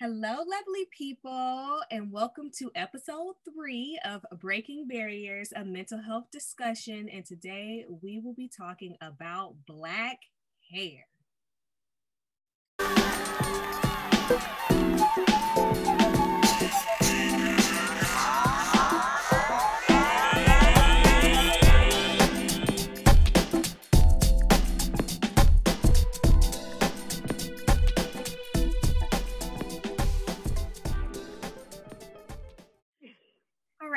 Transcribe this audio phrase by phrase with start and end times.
[0.00, 7.10] Hello, lovely people, and welcome to episode three of Breaking Barriers, a mental health discussion.
[7.10, 10.20] And today we will be talking about Black
[10.72, 11.04] hair.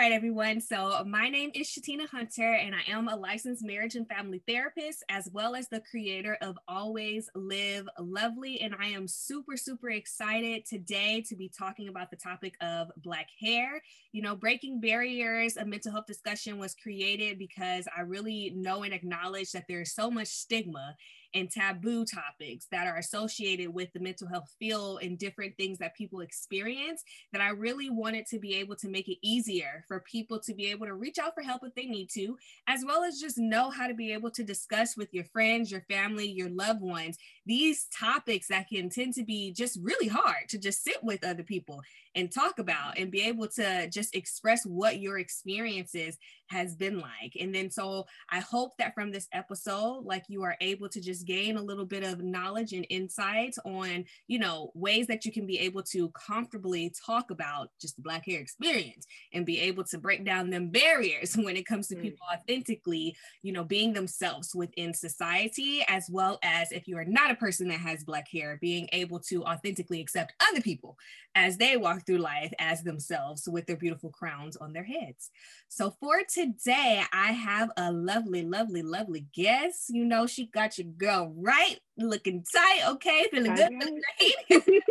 [0.04, 0.60] Right, everyone.
[0.60, 5.02] So, my name is Shatina Hunter, and I am a licensed marriage and family therapist,
[5.08, 8.60] as well as the creator of Always Live Lovely.
[8.60, 13.28] And I am super, super excited today to be talking about the topic of Black
[13.40, 13.82] hair.
[14.12, 18.94] You know, Breaking Barriers, a mental health discussion was created because I really know and
[18.94, 20.98] acknowledge that there's so much stigma
[21.34, 25.96] and taboo topics that are associated with the mental health field and different things that
[25.96, 30.40] people experience that I really wanted to be able to make it easier for people
[30.40, 33.20] to be able to reach out for help if they need to, as well as
[33.20, 36.82] just know how to be able to discuss with your friends, your family, your loved
[36.82, 41.26] ones, these topics that can tend to be just really hard to just sit with
[41.26, 41.82] other people
[42.16, 46.18] and talk about and be able to just express what your experiences
[46.50, 47.36] has been like.
[47.40, 51.26] And then so I hope that from this episode, like you are able to just
[51.26, 55.46] gain a little bit of knowledge and insight on, you know, ways that you can
[55.46, 59.98] be able to comfortably talk about just the black hair experience and be able to
[59.98, 62.02] break down them barriers when it comes to mm.
[62.02, 67.32] people authentically, you know, being themselves within society, as well as if you are not
[67.32, 70.98] a person that has black hair, being able to authentically accept other people
[71.36, 75.32] as they walk through life as themselves with their beautiful crowns on their heads.
[75.70, 79.90] So for today, I have a lovely, lovely, lovely guest.
[79.90, 84.02] You know, she got your girl right, looking tight, okay, feeling good, feeling
[84.50, 84.66] great.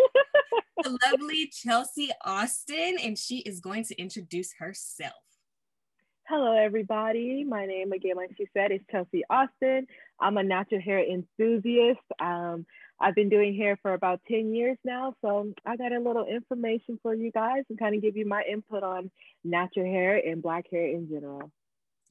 [0.83, 5.15] the lovely Chelsea Austin, and she is going to introduce herself.
[6.29, 7.45] Hello, everybody.
[7.45, 9.87] My name, again, like she said, is Chelsea Austin.
[10.21, 12.01] I'm a natural hair enthusiast.
[12.21, 12.65] Um,
[13.03, 15.15] I've been doing hair for about 10 years now.
[15.21, 18.43] So I got a little information for you guys and kind of give you my
[18.49, 19.11] input on
[19.45, 21.51] natural hair and black hair in general.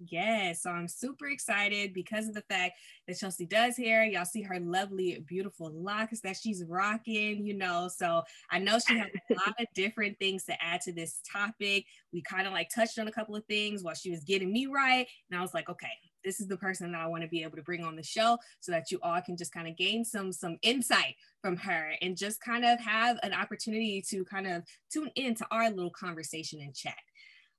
[0.09, 2.73] Yes, so I'm super excited because of the fact
[3.07, 4.03] that Chelsea does hair.
[4.03, 7.87] Y'all see her lovely, beautiful locks that she's rocking, you know.
[7.87, 11.85] So I know she has a lot of different things to add to this topic.
[12.11, 14.65] We kind of like touched on a couple of things while she was getting me
[14.65, 15.05] right.
[15.29, 15.87] And I was like, okay,
[16.23, 18.37] this is the person that I want to be able to bring on the show
[18.59, 22.17] so that you all can just kind of gain some some insight from her and
[22.17, 26.75] just kind of have an opportunity to kind of tune into our little conversation and
[26.75, 26.95] chat.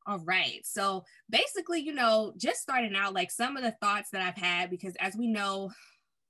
[0.06, 0.60] All right.
[0.64, 4.70] So basically, you know, just starting out, like some of the thoughts that I've had,
[4.70, 5.70] because as we know,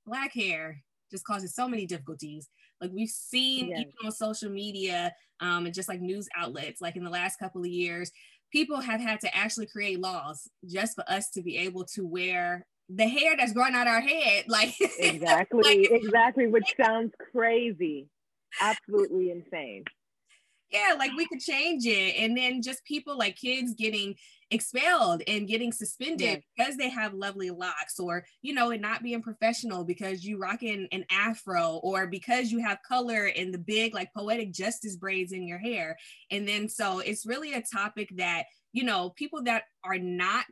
[0.06, 2.48] black hair just causes so many difficulties.
[2.80, 3.80] Like we've seen yes.
[3.80, 7.60] even on social media um, and just like news outlets, like in the last couple
[7.62, 8.10] of years,
[8.52, 12.66] people have had to actually create laws just for us to be able to wear
[12.88, 14.44] the hair that's growing out our head.
[14.48, 18.08] Like exactly, like, exactly, which sounds crazy,
[18.60, 19.84] absolutely insane
[20.72, 22.16] yeah, like we could change it.
[22.18, 24.14] And then just people like kids getting
[24.50, 29.22] expelled and getting suspended because they have lovely locks or, you know, and not being
[29.22, 34.12] professional because you rocking an afro or because you have color in the big like
[34.14, 35.96] poetic justice braids in your hair.
[36.30, 40.44] And then so it's really a topic that, you know, people that are not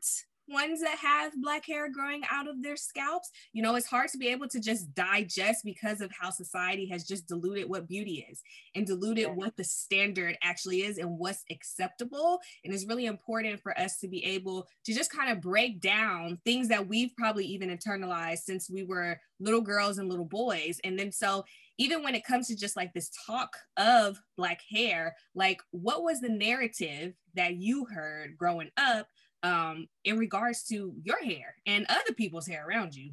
[0.50, 4.18] ones that have black hair growing out of their scalps, you know, it's hard to
[4.18, 8.42] be able to just digest because of how society has just diluted what beauty is
[8.74, 9.32] and diluted yeah.
[9.32, 12.40] what the standard actually is and what's acceptable.
[12.64, 16.38] And it's really important for us to be able to just kind of break down
[16.44, 20.80] things that we've probably even internalized since we were little girls and little boys.
[20.84, 21.44] And then so
[21.78, 26.20] even when it comes to just like this talk of black hair, like what was
[26.20, 29.06] the narrative that you heard growing up
[29.42, 33.12] um, in regards to your hair and other people's hair around you?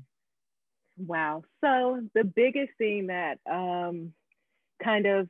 [0.98, 1.44] Wow.
[1.64, 4.14] So the biggest thing that um,
[4.84, 5.30] kind of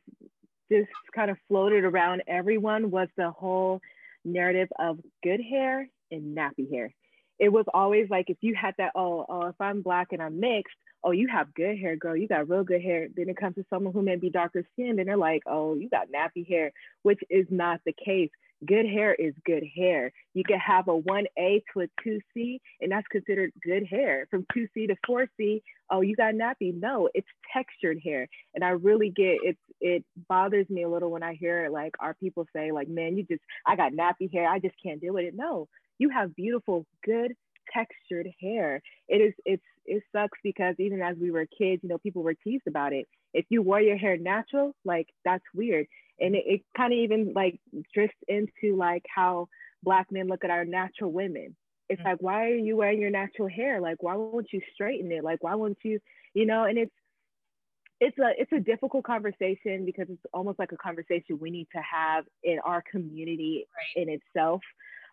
[0.71, 3.81] just kind of floated around everyone was the whole
[4.25, 6.93] narrative of good hair and nappy hair.
[7.39, 10.39] It was always like if you had that, oh, oh, if I'm black and I'm
[10.39, 12.15] mixed, oh, you have good hair, girl.
[12.15, 13.07] You got real good hair.
[13.15, 15.89] Then it comes to someone who may be darker skinned and they're like, oh, you
[15.89, 16.71] got nappy hair,
[17.03, 18.31] which is not the case
[18.65, 20.11] good hair is good hair.
[20.33, 24.27] You can have a 1A to a 2C, and that's considered good hair.
[24.29, 26.73] From 2C to 4C, oh, you got nappy.
[26.73, 28.27] No, it's textured hair.
[28.53, 32.13] And I really get it, it bothers me a little when I hear like our
[32.15, 34.49] people say, like, man, you just, I got nappy hair.
[34.49, 35.35] I just can't deal with it.
[35.35, 35.67] No,
[35.99, 37.33] you have beautiful, good
[37.73, 38.81] textured hair.
[39.07, 42.33] It is it's it sucks because even as we were kids, you know, people were
[42.33, 43.07] teased about it.
[43.33, 45.87] If you wore your hair natural, like that's weird.
[46.19, 47.59] And it, it kind of even like
[47.93, 49.47] drifts into like how
[49.83, 51.55] black men look at our natural women.
[51.89, 52.09] It's mm-hmm.
[52.09, 53.79] like, why are you wearing your natural hair?
[53.79, 55.23] Like, why won't you straighten it?
[55.23, 55.99] Like, why won't you,
[56.33, 56.91] you know, and it's
[57.99, 61.81] it's a it's a difficult conversation because it's almost like a conversation we need to
[61.81, 64.03] have in our community right.
[64.03, 64.61] in itself.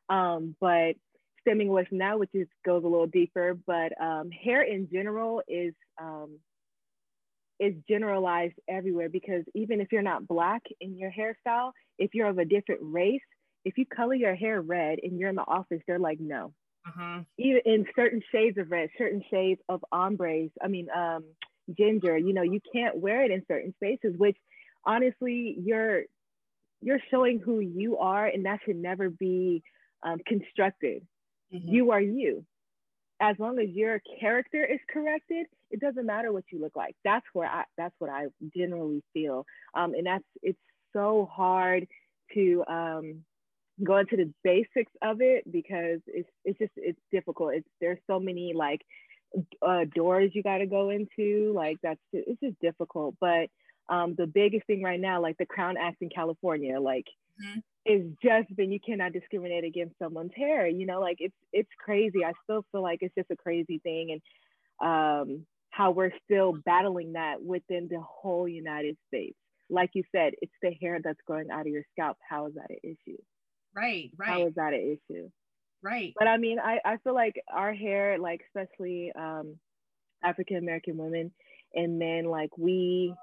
[0.09, 0.97] Um, but
[1.45, 5.75] stemming with now, which is goes a little deeper, but um, hair in general is
[6.01, 6.39] um,
[7.61, 12.39] is generalized everywhere because even if you're not black in your hairstyle, if you're of
[12.39, 13.21] a different race,
[13.65, 16.53] if you color your hair red and you're in the office, they're like, no.
[16.87, 17.21] Uh-huh.
[17.39, 21.25] Even in certain shades of red, certain shades of ombres, I mean, um,
[21.79, 24.37] ginger, you know, you can't wear it in certain spaces, which
[24.85, 26.03] honestly, you're
[26.83, 29.63] you're showing who you are, and that should never be
[30.03, 31.07] um, constructed.
[31.55, 31.69] Mm-hmm.
[31.69, 32.45] You are you.
[33.21, 36.97] As long as your character is corrected, it doesn't matter what you look like.
[37.05, 39.47] That's where I that's what I generally feel.
[39.75, 40.59] Um, and that's it's
[40.93, 41.87] so hard
[42.35, 43.25] to um,
[43.83, 47.55] go into the basics of it because it's it's just it's difficult.
[47.55, 48.81] It's there's so many like
[49.63, 51.53] uh, doors you got to go into.
[51.55, 53.15] Like that's it's just difficult.
[53.21, 53.49] But
[53.89, 57.07] um, the biggest thing right now, like the Crown Act in California, like
[57.41, 57.61] mm-hmm.
[57.87, 60.67] Is just been you cannot discriminate against someone's hair.
[60.67, 62.25] You know, like it's it's crazy.
[62.25, 64.23] I still feel like it's just a crazy thing, and
[64.81, 69.37] um, how we're still battling that within the whole United States.
[69.71, 72.17] Like you said, it's the hair that's growing out of your scalp.
[72.29, 73.17] How is that an issue?
[73.75, 74.29] Right, right.
[74.29, 75.31] How is that an issue?
[75.83, 76.15] Right.
[76.19, 79.57] But I mean, I, I feel like our hair, like especially um,
[80.23, 81.33] African American women
[81.75, 83.15] and men, like we,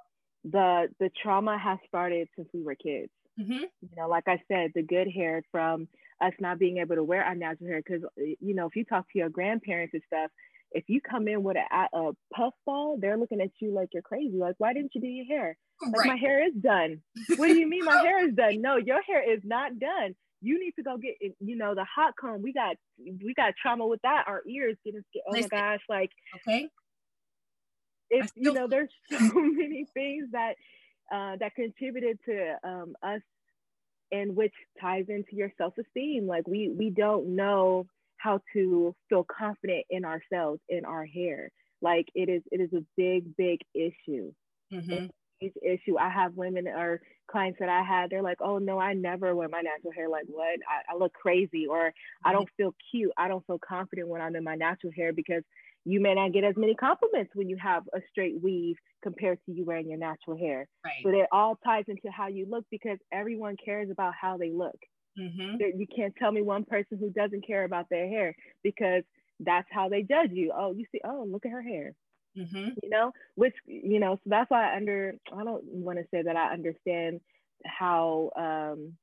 [0.43, 3.11] the the trauma has started since we were kids.
[3.39, 3.63] Mm-hmm.
[3.81, 5.87] You know, like I said, the good hair from
[6.21, 7.81] us not being able to wear our natural hair.
[7.85, 10.31] Because you know, if you talk to your grandparents and stuff,
[10.71, 14.03] if you come in with a, a puff ball, they're looking at you like you're
[14.03, 14.37] crazy.
[14.37, 15.57] Like, why didn't you do your hair?
[15.81, 16.07] Like, right.
[16.07, 17.01] my hair is done.
[17.37, 18.61] what do you mean my hair is done?
[18.61, 22.13] No, your hair is not done you need to go get you know the hot
[22.19, 25.81] comb we got we got trauma with that our ears getting scared oh my gosh
[25.87, 26.67] like okay
[28.09, 30.55] it's you know there's so many things that
[31.11, 33.21] uh, that contributed to um, us
[34.11, 37.85] and which ties into your self-esteem like we we don't know
[38.17, 41.49] how to feel confident in ourselves in our hair
[41.81, 44.31] like it is it is a big big issue
[44.71, 45.05] mm-hmm
[45.41, 45.97] huge issue.
[45.97, 49.49] I have women or clients that I had, they're like, oh no, I never wear
[49.49, 50.09] my natural hair.
[50.09, 50.59] Like what?
[50.67, 52.29] I, I look crazy or mm-hmm.
[52.29, 53.11] I don't feel cute.
[53.17, 55.43] I don't feel confident when I'm in my natural hair because
[55.85, 59.51] you may not get as many compliments when you have a straight weave compared to
[59.51, 60.67] you wearing your natural hair.
[60.85, 61.01] Right.
[61.03, 64.77] But it all ties into how you look because everyone cares about how they look.
[65.19, 65.79] Mm-hmm.
[65.79, 69.03] You can't tell me one person who doesn't care about their hair because
[69.39, 70.53] that's how they judge you.
[70.55, 71.93] Oh, you see, oh, look at her hair
[72.37, 72.69] mm-hmm.
[72.81, 76.21] you know, which, you know, so that's why I under, I don't want to say
[76.23, 77.21] that I understand
[77.65, 78.93] how um,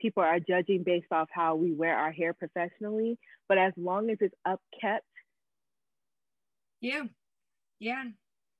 [0.00, 3.18] people are judging based off how we wear our hair professionally,
[3.48, 5.00] but as long as it's upkept.
[6.80, 7.04] Yeah.
[7.78, 8.04] Yeah.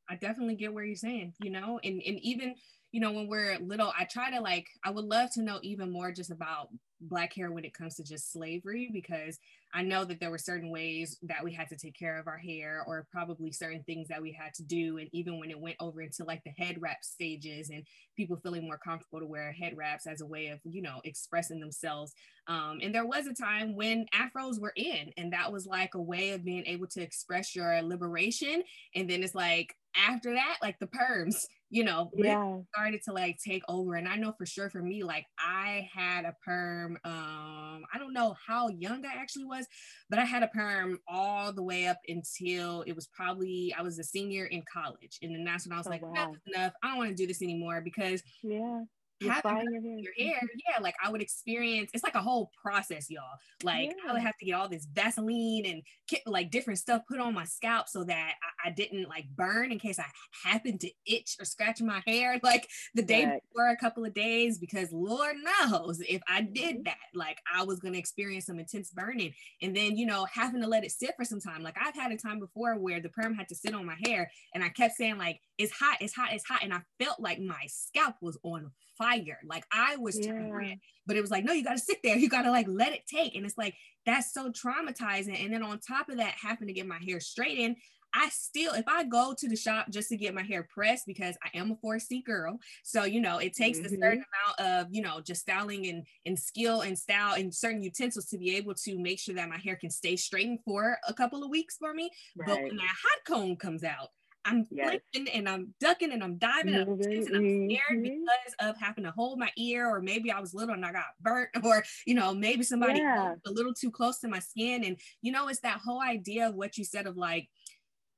[0.08, 2.54] I definitely get where you're saying, you know, and, and even,
[2.92, 5.90] you know, when we're little, I try to like, I would love to know even
[5.90, 6.68] more just about
[7.00, 9.38] black hair when it comes to just slavery because
[9.74, 12.38] I know that there were certain ways that we had to take care of our
[12.38, 14.96] hair or probably certain things that we had to do.
[14.96, 17.84] And even when it went over into like the head wrap stages and
[18.16, 21.60] people feeling more comfortable to wear head wraps as a way of you know expressing
[21.60, 22.14] themselves.
[22.48, 26.00] Um, and there was a time when afros were in and that was like a
[26.00, 28.62] way of being able to express your liberation.
[28.94, 32.58] And then it's like after that like the perms you know, yeah.
[32.74, 33.94] started to like take over.
[33.94, 36.98] And I know for sure for me, like I had a perm.
[37.04, 39.66] Um, I don't know how young I actually was,
[40.08, 43.98] but I had a perm all the way up until it was probably I was
[43.98, 45.18] a senior in college.
[45.22, 46.10] And then that's when I was oh, like, wow.
[46.12, 46.72] enough, enough.
[46.82, 48.82] I don't want to do this anymore because yeah
[49.20, 49.62] your hair.
[49.64, 50.40] your hair.
[50.68, 51.90] Yeah, like I would experience.
[51.94, 53.22] It's like a whole process, y'all.
[53.62, 54.10] Like yeah.
[54.10, 57.34] I would have to get all this Vaseline and get, like different stuff put on
[57.34, 60.04] my scalp so that I, I, didn't like burn in case I
[60.44, 63.40] happened to itch or scratch my hair like the day right.
[63.48, 64.58] before a couple of days.
[64.58, 65.36] Because Lord
[65.70, 66.82] knows if I did mm-hmm.
[66.84, 69.32] that, like I was gonna experience some intense burning,
[69.62, 71.62] and then you know having to let it sit for some time.
[71.62, 74.30] Like I've had a time before where the perm had to sit on my hair,
[74.54, 77.40] and I kept saying like it's hot, it's hot, it's hot, and I felt like
[77.40, 79.38] my scalp was on fire.
[79.44, 80.32] Like I was yeah.
[80.32, 82.16] turning red, but it was like, no, you got to sit there.
[82.16, 83.34] You got to like let it take.
[83.34, 85.42] And it's like, that's so traumatizing.
[85.44, 87.76] And then on top of that, having to get my hair straightened,
[88.14, 91.36] I still, if I go to the shop just to get my hair pressed, because
[91.44, 93.86] I am a 4C girl, so you know, it takes mm-hmm.
[93.86, 94.62] a certain mm-hmm.
[94.64, 98.38] amount of, you know, just styling and and skill and style and certain utensils to
[98.38, 101.50] be able to make sure that my hair can stay straightened for a couple of
[101.50, 102.10] weeks for me.
[102.36, 102.48] Right.
[102.48, 104.08] But when that hot comb comes out,
[104.46, 105.00] I'm yes.
[105.12, 108.02] flipping and I'm ducking and I'm diving and I'm, and I'm scared mm-hmm.
[108.02, 111.04] because of having to hold my ear, or maybe I was little and I got
[111.20, 113.34] burnt, or you know, maybe somebody yeah.
[113.44, 114.84] a little too close to my skin.
[114.84, 117.48] And you know, it's that whole idea of what you said of like,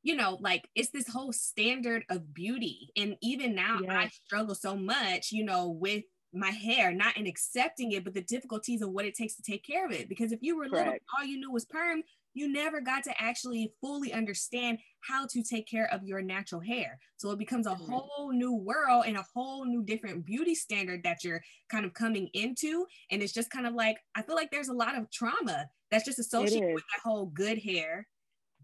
[0.02, 2.90] you know, like it's this whole standard of beauty.
[2.97, 3.90] And even now yes.
[3.90, 8.23] I struggle so much, you know, with my hair, not in accepting it, but the
[8.23, 10.08] difficulties of what it takes to take care of it.
[10.08, 10.87] Because if you were Correct.
[10.87, 12.02] little, all you knew was perm,
[12.38, 16.99] you never got to actually fully understand how to take care of your natural hair.
[17.16, 21.25] So it becomes a whole new world and a whole new different beauty standard that
[21.25, 22.87] you're kind of coming into.
[23.11, 26.04] And it's just kind of like, I feel like there's a lot of trauma that's
[26.04, 28.07] just associated with that whole good hair,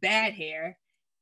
[0.00, 0.78] bad hair,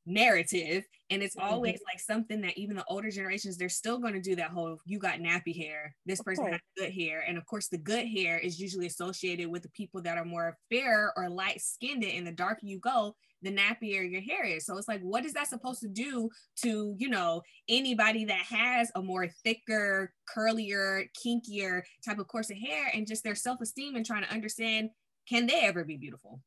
[0.07, 1.53] narrative and it's mm-hmm.
[1.53, 4.79] always like something that even the older generations they're still going to do that whole
[4.85, 5.95] you got nappy hair.
[6.07, 7.25] This person has good hair.
[7.27, 10.57] And of course the good hair is usually associated with the people that are more
[10.71, 14.65] fair or light skinned and the darker you go the nappier your hair is.
[14.65, 16.31] So it's like what is that supposed to do
[16.63, 22.57] to you know anybody that has a more thicker curlier kinkier type of course of
[22.57, 24.91] hair and just their self-esteem and trying to understand
[25.29, 26.41] can they ever be beautiful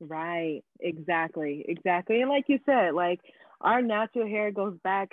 [0.00, 0.62] Right.
[0.80, 1.64] Exactly.
[1.68, 2.20] Exactly.
[2.22, 3.20] And like you said, like
[3.60, 5.10] our natural hair goes back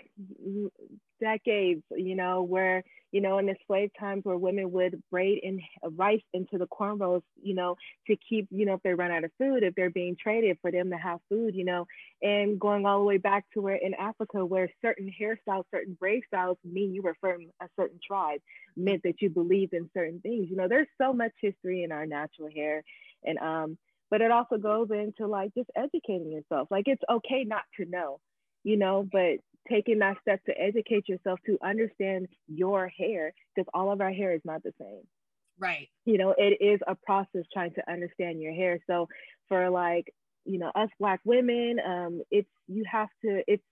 [1.19, 5.59] decades, you know, where, you know, in the slave times where women would braid in
[5.95, 7.75] rice into the cornrows, you know,
[8.05, 10.71] to keep, you know, if they run out of food, if they're being traded for
[10.71, 11.87] them to have food, you know,
[12.21, 16.21] and going all the way back to where in Africa, where certain hairstyles, certain braid
[16.27, 18.39] styles mean you were from a certain tribe,
[18.75, 20.47] meant that you believed in certain things.
[20.49, 22.83] You know, there's so much history in our natural hair.
[23.23, 23.77] And um,
[24.09, 26.67] but it also goes into like just educating yourself.
[26.71, 28.19] Like it's okay not to know,
[28.63, 29.37] you know, but
[29.69, 34.33] taking that step to educate yourself to understand your hair because all of our hair
[34.33, 35.01] is not the same.
[35.59, 35.89] Right.
[36.05, 38.79] You know, it is a process trying to understand your hair.
[38.87, 39.07] So
[39.47, 40.13] for like,
[40.45, 43.63] you know, us black women, um, it's you have to it's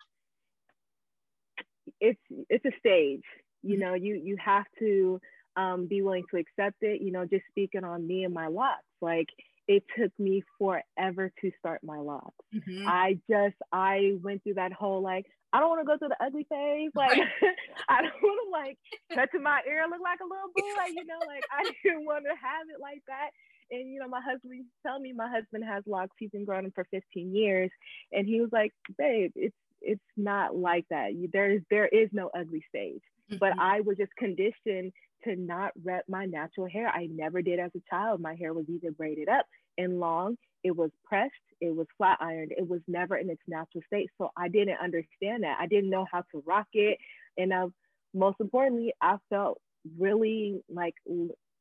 [2.01, 3.21] it's it's a stage.
[3.63, 3.81] You mm-hmm.
[3.81, 5.19] know, you you have to
[5.55, 7.01] um, be willing to accept it.
[7.01, 9.27] You know, just speaking on me and my locks, like
[9.67, 12.33] it took me forever to start my locks.
[12.53, 12.87] Mm-hmm.
[12.87, 16.25] I just I went through that whole like I don't want to go through the
[16.25, 16.91] ugly phase.
[16.95, 17.17] Like
[17.89, 18.77] I don't want to like
[19.13, 20.63] cut to my ear look like a little boy.
[20.95, 23.31] You know, like I didn't want to have it like that.
[23.71, 26.15] And you know, my husband tell me my husband has locks.
[26.19, 27.71] He's been growing them for 15 years,
[28.11, 31.11] and he was like, "Babe, it's it's not like that.
[31.33, 33.37] There is there is no ugly stage." Mm-hmm.
[33.39, 34.91] But I was just conditioned
[35.23, 36.87] to not rep my natural hair.
[36.87, 38.21] I never did as a child.
[38.21, 39.45] My hair was either braided up
[39.77, 43.83] and long, it was pressed, it was flat ironed, it was never in its natural
[43.87, 44.09] state.
[44.17, 45.57] So I didn't understand that.
[45.59, 46.97] I didn't know how to rock it.
[47.37, 47.67] And uh,
[48.13, 49.61] most importantly, I felt
[49.99, 50.95] really like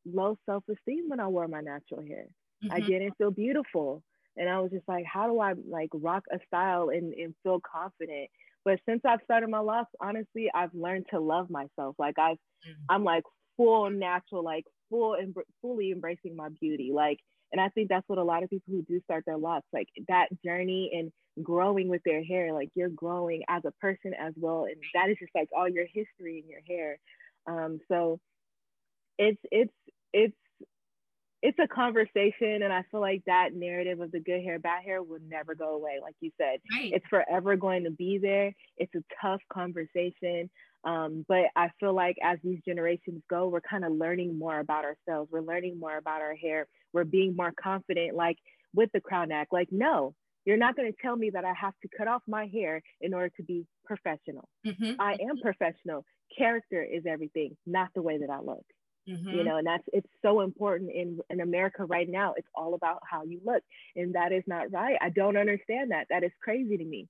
[0.06, 2.26] low self esteem when I wore my natural hair.
[2.64, 2.72] Mm-hmm.
[2.72, 4.02] I didn't feel beautiful.
[4.36, 7.60] And I was just like, how do I like rock a style and, and feel
[7.60, 8.30] confident?
[8.64, 11.96] But since I've started my locks, honestly, I've learned to love myself.
[11.98, 12.84] Like I've, mm-hmm.
[12.88, 13.24] I'm like
[13.56, 16.90] full natural, like full and fully embracing my beauty.
[16.94, 17.18] Like,
[17.52, 19.88] and I think that's what a lot of people who do start their locks, like
[20.08, 21.12] that journey and
[21.44, 24.64] growing with their hair, like you're growing as a person as well.
[24.64, 26.98] And that is just like all your history in your hair.
[27.46, 28.18] Um, so
[29.18, 29.72] it's, it's,
[30.12, 30.34] it's,
[31.44, 35.02] it's a conversation and i feel like that narrative of the good hair bad hair
[35.02, 36.92] will never go away like you said right.
[36.92, 40.50] it's forever going to be there it's a tough conversation
[40.84, 44.84] um, but I feel like as these generations go, we're kind of learning more about
[44.84, 45.30] ourselves.
[45.32, 46.66] We're learning more about our hair.
[46.92, 48.36] We're being more confident, like
[48.74, 49.52] with the crown act.
[49.52, 52.46] Like, no, you're not going to tell me that I have to cut off my
[52.52, 54.48] hair in order to be professional.
[54.66, 55.00] Mm-hmm.
[55.00, 56.04] I am professional.
[56.36, 58.64] Character is everything, not the way that I look.
[59.08, 59.28] Mm-hmm.
[59.28, 62.34] You know, and that's it's so important in in America right now.
[62.36, 63.62] It's all about how you look,
[63.96, 64.96] and that is not right.
[65.00, 66.06] I don't understand that.
[66.08, 67.08] That is crazy to me.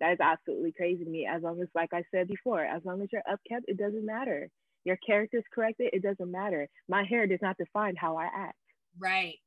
[0.00, 1.26] That is absolutely crazy to me.
[1.26, 4.50] As long as, like I said before, as long as you're upkept, it doesn't matter.
[4.84, 6.68] Your character is corrected, it doesn't matter.
[6.88, 8.58] My hair does not define how I act.
[8.98, 9.38] Right.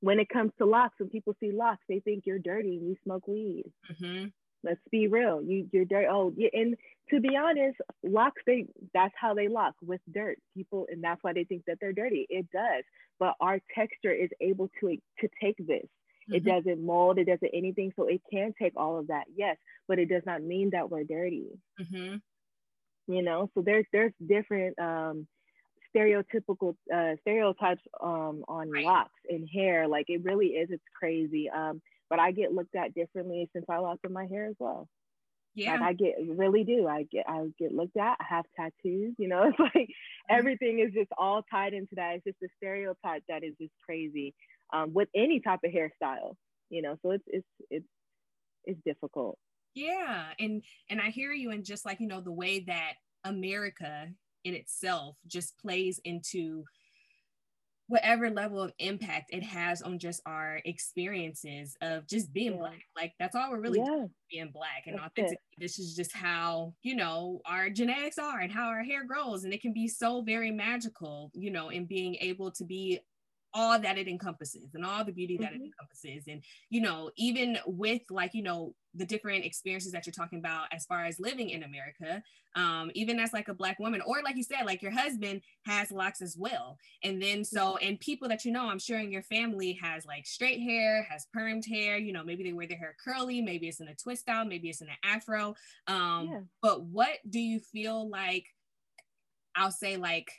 [0.00, 2.96] When it comes to locks, when people see locks, they think you're dirty and you
[3.04, 3.72] smoke weed.
[3.92, 4.26] Mm-hmm.
[4.64, 5.42] Let's be real.
[5.42, 6.06] You you're dirty.
[6.10, 6.48] Oh, yeah.
[6.52, 6.76] And
[7.10, 10.38] to be honest, locks they that's how they lock with dirt.
[10.54, 12.26] People, and that's why they think that they're dirty.
[12.30, 12.84] It does,
[13.18, 15.86] but our texture is able to to take this
[16.30, 16.34] Mm-hmm.
[16.34, 17.92] It doesn't mold, it doesn't anything.
[17.96, 19.56] So it can take all of that, yes,
[19.88, 21.48] but it does not mean that we're dirty.
[21.80, 22.16] Mm-hmm.
[23.12, 25.26] You know, so there's there's different um,
[25.94, 28.84] stereotypical uh, stereotypes um, on right.
[28.84, 29.88] locks and hair.
[29.88, 31.50] Like it really is, it's crazy.
[31.50, 34.86] Um, but I get looked at differently since I lost my hair as well.
[35.54, 35.72] Yeah.
[35.72, 36.86] Like I get really do.
[36.86, 38.18] I get I get looked at.
[38.20, 40.34] I have tattoos, you know, it's like mm-hmm.
[40.36, 42.16] everything is just all tied into that.
[42.16, 44.34] It's just a stereotype that is just crazy.
[44.74, 46.34] Um, with any type of hairstyle,
[46.68, 47.88] you know, so it's it's it's
[48.64, 49.38] it's difficult.
[49.74, 50.24] Yeah.
[50.38, 52.92] And and I hear you and just like, you know, the way that
[53.24, 54.08] America
[54.44, 56.64] in itself just plays into
[57.88, 62.58] whatever level of impact it has on just our experiences of just being yeah.
[62.58, 62.80] black.
[62.96, 63.86] Like that's all we're really yeah.
[63.86, 65.38] doing, being black and authentic.
[65.58, 69.44] This is just how, you know, our genetics are and how our hair grows.
[69.44, 73.00] And it can be so very magical, you know, in being able to be
[73.54, 75.62] all that it encompasses and all the beauty that mm-hmm.
[75.62, 80.12] it encompasses and you know even with like you know the different experiences that you're
[80.12, 82.22] talking about as far as living in america
[82.54, 85.90] um, even as like a black woman or like you said like your husband has
[85.90, 89.22] locks as well and then so and people that you know i'm sure in your
[89.22, 92.94] family has like straight hair has permed hair you know maybe they wear their hair
[93.02, 95.54] curly maybe it's in a twist out maybe it's in an afro
[95.86, 96.40] um, yeah.
[96.60, 98.46] but what do you feel like
[99.56, 100.30] i'll say like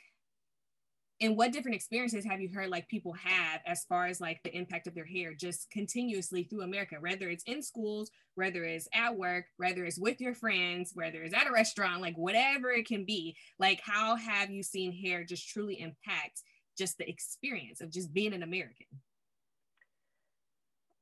[1.24, 4.54] and what different experiences have you heard like people have as far as like the
[4.54, 9.16] impact of their hair just continuously through america whether it's in schools whether it's at
[9.16, 13.04] work whether it's with your friends whether it's at a restaurant like whatever it can
[13.04, 16.42] be like how have you seen hair just truly impact
[16.76, 18.86] just the experience of just being an american?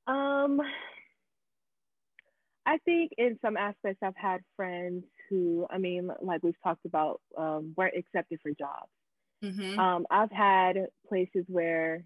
[0.06, 0.60] Um
[2.64, 7.20] i think in some aspects i've had friends who i mean like we've talked about
[7.36, 8.90] um, weren't accepted for jobs
[9.42, 9.78] Mm-hmm.
[9.78, 10.76] Um, I've had
[11.08, 12.04] places where,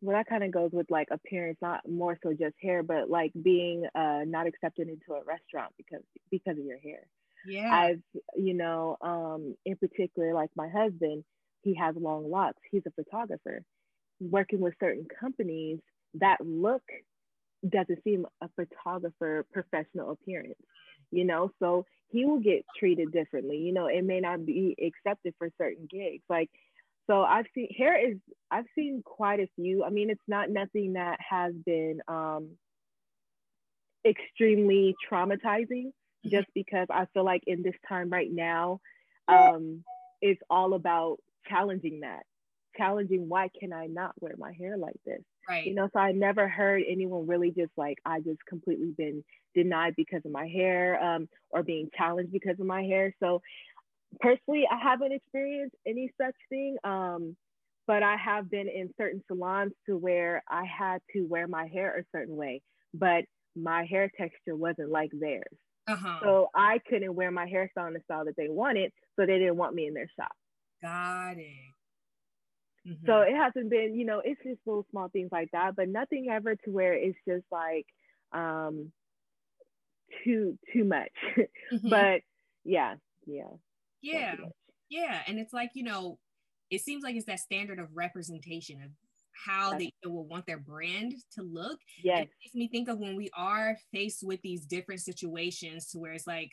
[0.00, 3.32] well, that kind of goes with like appearance, not more so just hair, but like
[3.40, 7.06] being uh, not accepted into a restaurant because because of your hair.
[7.46, 7.70] Yeah.
[7.72, 8.02] I've,
[8.36, 11.24] you know, um, in particular, like my husband,
[11.62, 12.60] he has long locks.
[12.70, 13.62] He's a photographer.
[14.20, 15.80] Working with certain companies,
[16.14, 16.82] that look
[17.68, 20.58] doesn't seem a photographer professional appearance
[21.12, 23.58] you know so he will get treated differently.
[23.58, 26.24] You know it may not be accepted for certain gigs.
[26.28, 26.50] Like
[27.08, 28.16] so i've seen hair is
[28.50, 29.84] i've seen quite a few.
[29.84, 32.50] I mean it's not nothing that has been um
[34.04, 36.28] extremely traumatizing mm-hmm.
[36.28, 38.80] just because i feel like in this time right now
[39.28, 39.84] um
[40.20, 42.24] it's all about challenging that
[42.76, 46.12] challenging why can i not wear my hair like this right you know so i
[46.12, 49.22] never heard anyone really just like i just completely been
[49.54, 53.14] denied because of my hair um, or being challenged because of my hair.
[53.20, 53.40] So
[54.20, 56.76] personally, I haven't experienced any such thing.
[56.84, 57.36] Um,
[57.86, 61.98] but I have been in certain salons to where I had to wear my hair
[61.98, 62.62] a certain way,
[62.94, 63.24] but
[63.56, 65.42] my hair texture wasn't like theirs.
[65.88, 66.20] Uh-huh.
[66.22, 69.56] So I couldn't wear my hairstyle in the style that they wanted, so they didn't
[69.56, 70.30] want me in their shop.
[70.80, 71.74] Got it.
[72.86, 73.06] Mm-hmm.
[73.06, 76.28] So it hasn't been, you know, it's just little small things like that, but nothing
[76.30, 77.86] ever to where it's just like,
[78.32, 78.92] um,
[80.24, 81.12] too too much.
[81.72, 81.88] Mm-hmm.
[81.88, 82.20] but
[82.64, 83.48] yeah, yeah.
[84.02, 84.34] Yeah.
[84.90, 85.20] Yeah.
[85.26, 86.18] And it's like, you know,
[86.70, 88.90] it seems like it's that standard of representation of
[89.46, 91.78] how they will want their brand to look.
[92.02, 92.24] Yes.
[92.24, 96.12] It makes me think of when we are faced with these different situations to where
[96.12, 96.50] it's like,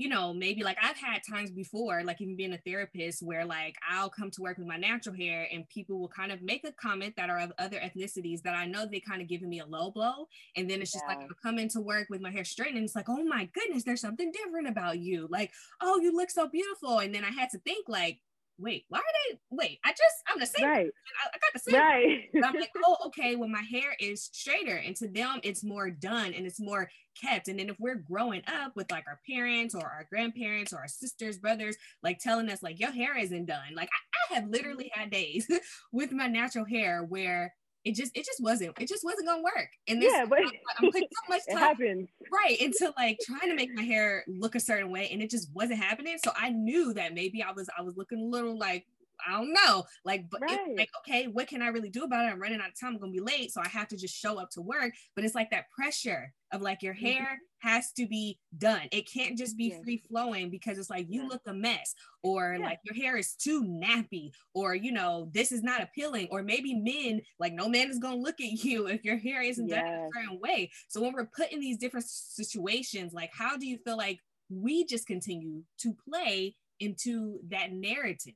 [0.00, 3.76] you know, maybe like I've had times before, like even being a therapist, where like
[3.86, 6.72] I'll come to work with my natural hair and people will kind of make a
[6.72, 9.66] comment that are of other ethnicities that I know they kind of giving me a
[9.66, 10.26] low blow.
[10.56, 11.16] And then it's just yeah.
[11.16, 13.84] like I'll come into work with my hair straight and it's like, oh my goodness,
[13.84, 15.28] there's something different about you.
[15.30, 17.00] Like, oh, you look so beautiful.
[17.00, 18.20] And then I had to think like,
[18.60, 19.38] wait, why are they?
[19.50, 20.66] Wait, I just I'm the same.
[20.66, 20.86] Right.
[20.86, 21.80] I, I got the same.
[21.80, 22.44] Right.
[22.44, 23.36] I'm like, oh, okay.
[23.36, 26.88] Well, my hair is straighter, and to them, it's more done and it's more
[27.20, 27.48] kept.
[27.48, 30.88] And then if we're growing up with like our parents or our grandparents or our
[30.88, 33.74] sisters, brothers, like telling us like your hair isn't done.
[33.74, 35.46] Like I, I have literally had days
[35.92, 39.70] with my natural hair where it just it just wasn't it just wasn't gonna work
[39.88, 40.38] and this, yeah but
[40.78, 42.08] i'm putting so much time happens.
[42.32, 45.48] right into like trying to make my hair look a certain way and it just
[45.54, 48.86] wasn't happening so i knew that maybe i was i was looking a little like
[49.26, 49.84] I don't know.
[50.04, 50.58] Like, but right.
[50.66, 52.32] it's like, okay, what can I really do about it?
[52.32, 52.94] I'm running out of time.
[52.94, 54.92] I'm gonna be late, so I have to just show up to work.
[55.14, 57.06] But it's like that pressure of like your mm-hmm.
[57.06, 58.88] hair has to be done.
[58.90, 59.82] It can't just be yeah.
[59.84, 61.28] free flowing because it's like you yeah.
[61.28, 62.64] look a mess, or yeah.
[62.64, 66.74] like your hair is too nappy, or you know this is not appealing, or maybe
[66.74, 69.82] men like no man is gonna look at you if your hair isn't yes.
[69.82, 70.70] done a certain way.
[70.88, 74.18] So when we're put in these different situations, like how do you feel like
[74.50, 78.34] we just continue to play into that narrative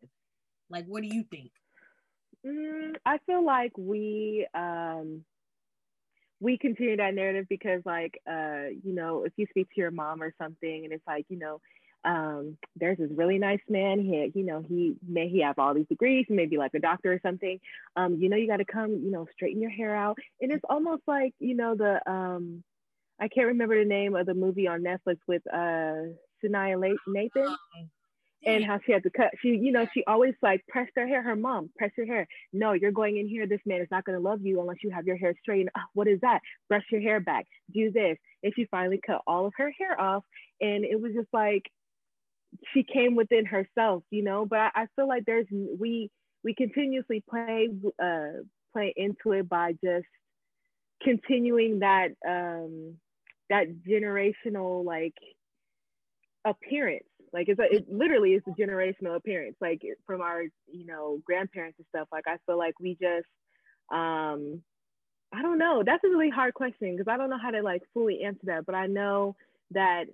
[0.70, 1.50] like, what do you think?
[2.46, 5.24] Mm, I feel like we um,
[6.40, 10.22] we continue that narrative because, like, uh, you know, if you speak to your mom
[10.22, 11.60] or something, and it's like, you know,
[12.04, 13.98] um, there's this really nice man.
[13.98, 17.20] He, you know, he may he have all these degrees, maybe like a doctor or
[17.22, 17.58] something.
[17.96, 20.18] Um, you know, you got to come, you know, straighten your hair out.
[20.40, 22.62] And it's almost like, you know, the um,
[23.18, 26.12] I can't remember the name of the movie on Netflix with uh
[26.44, 27.88] Sanaa Lathan.
[28.46, 29.30] And how she had to cut.
[29.40, 31.22] She, you know, she always like pressed her hair.
[31.22, 32.26] Her mom press your hair.
[32.52, 33.46] No, you're going in here.
[33.46, 35.70] This man is not going to love you unless you have your hair straightened.
[35.76, 36.40] Oh, what is that?
[36.68, 37.46] Brush your hair back.
[37.72, 38.18] Do this.
[38.42, 40.24] And she finally cut all of her hair off,
[40.60, 41.70] and it was just like
[42.72, 44.46] she came within herself, you know.
[44.46, 46.10] But I, I feel like there's we
[46.42, 47.68] we continuously play
[48.02, 50.06] uh play into it by just
[51.02, 52.96] continuing that um
[53.50, 55.14] that generational like
[56.44, 57.04] appearance
[57.34, 61.78] like it's a, it literally is a generational appearance like from our you know grandparents
[61.78, 62.08] and stuff.
[62.10, 63.26] Like i feel like we just
[63.92, 64.62] um
[65.32, 65.82] i don't know.
[65.84, 68.64] That's a really hard question because i don't know how to like fully answer that
[68.64, 69.36] but i know
[69.72, 70.04] that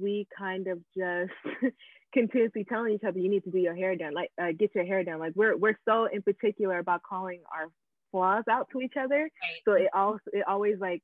[0.00, 1.32] we kind of just
[2.12, 4.84] continuously telling each other you need to do your hair done like uh, get your
[4.84, 5.18] hair done.
[5.18, 7.68] Like we're we're so in particular about calling our
[8.10, 9.22] flaws out to each other.
[9.22, 9.62] Right.
[9.64, 11.02] so it also it always like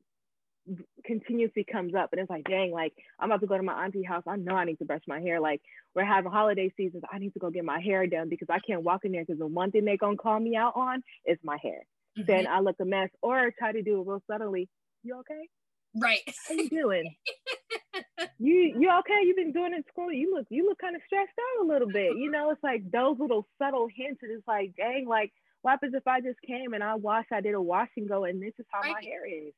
[1.04, 4.02] continuously comes up and it's like dang like i'm about to go to my auntie
[4.02, 4.22] house.
[4.26, 5.40] I know i need to brush my hair.
[5.40, 5.60] Like
[5.94, 7.02] we're having holiday seasons.
[7.10, 9.38] I need to go get my hair done because i can't walk in there because
[9.38, 11.80] the one thing they're gonna call me out on is my hair.
[12.18, 12.26] Mm-hmm.
[12.26, 14.68] then i look a mess or try to do it real subtly.
[15.02, 15.48] You okay?
[15.94, 16.20] Right.
[16.48, 17.14] How you doing?
[18.40, 19.20] You you okay?
[19.24, 20.12] You've been doing it in school?
[20.12, 22.16] You look you look kind of stressed out a little bit.
[22.16, 25.94] You know it's like those little subtle hints and it's like dang like what happens
[25.94, 28.54] if i just came and i washed i did a wash and go and this
[28.58, 28.94] is how right.
[28.94, 29.52] my hair is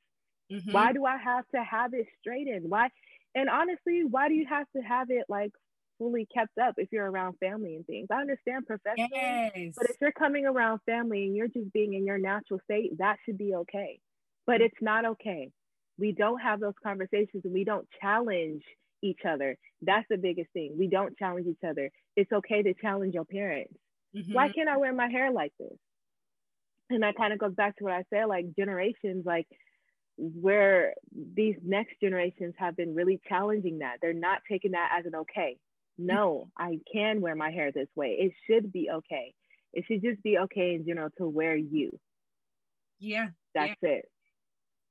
[0.51, 0.73] Mm-hmm.
[0.73, 2.69] Why do I have to have it straightened?
[2.69, 2.89] Why?
[3.35, 5.53] And honestly, why do you have to have it like
[5.99, 8.09] fully kept up if you're around family and things?
[8.11, 9.75] I understand professionally, yes.
[9.77, 13.17] but if you're coming around family and you're just being in your natural state, that
[13.25, 14.01] should be okay.
[14.47, 14.65] But mm-hmm.
[14.65, 15.51] it's not okay.
[15.99, 18.63] We don't have those conversations and we don't challenge
[19.03, 19.57] each other.
[19.83, 20.75] That's the biggest thing.
[20.79, 21.91] We don't challenge each other.
[22.17, 23.75] It's okay to challenge your parents.
[24.17, 24.33] Mm-hmm.
[24.33, 25.77] Why can't I wear my hair like this?
[26.89, 29.47] And that kind of goes back to what I said like generations, like
[30.21, 30.95] where
[31.35, 33.97] these next generations have been really challenging that.
[34.03, 35.57] They're not taking that as an okay.
[35.99, 38.17] No, I can wear my hair this way.
[38.19, 39.35] It should be okay.
[39.73, 41.99] It should just be okay in general to wear you.
[42.99, 43.29] Yeah.
[43.55, 43.89] That's yeah.
[43.89, 44.09] it.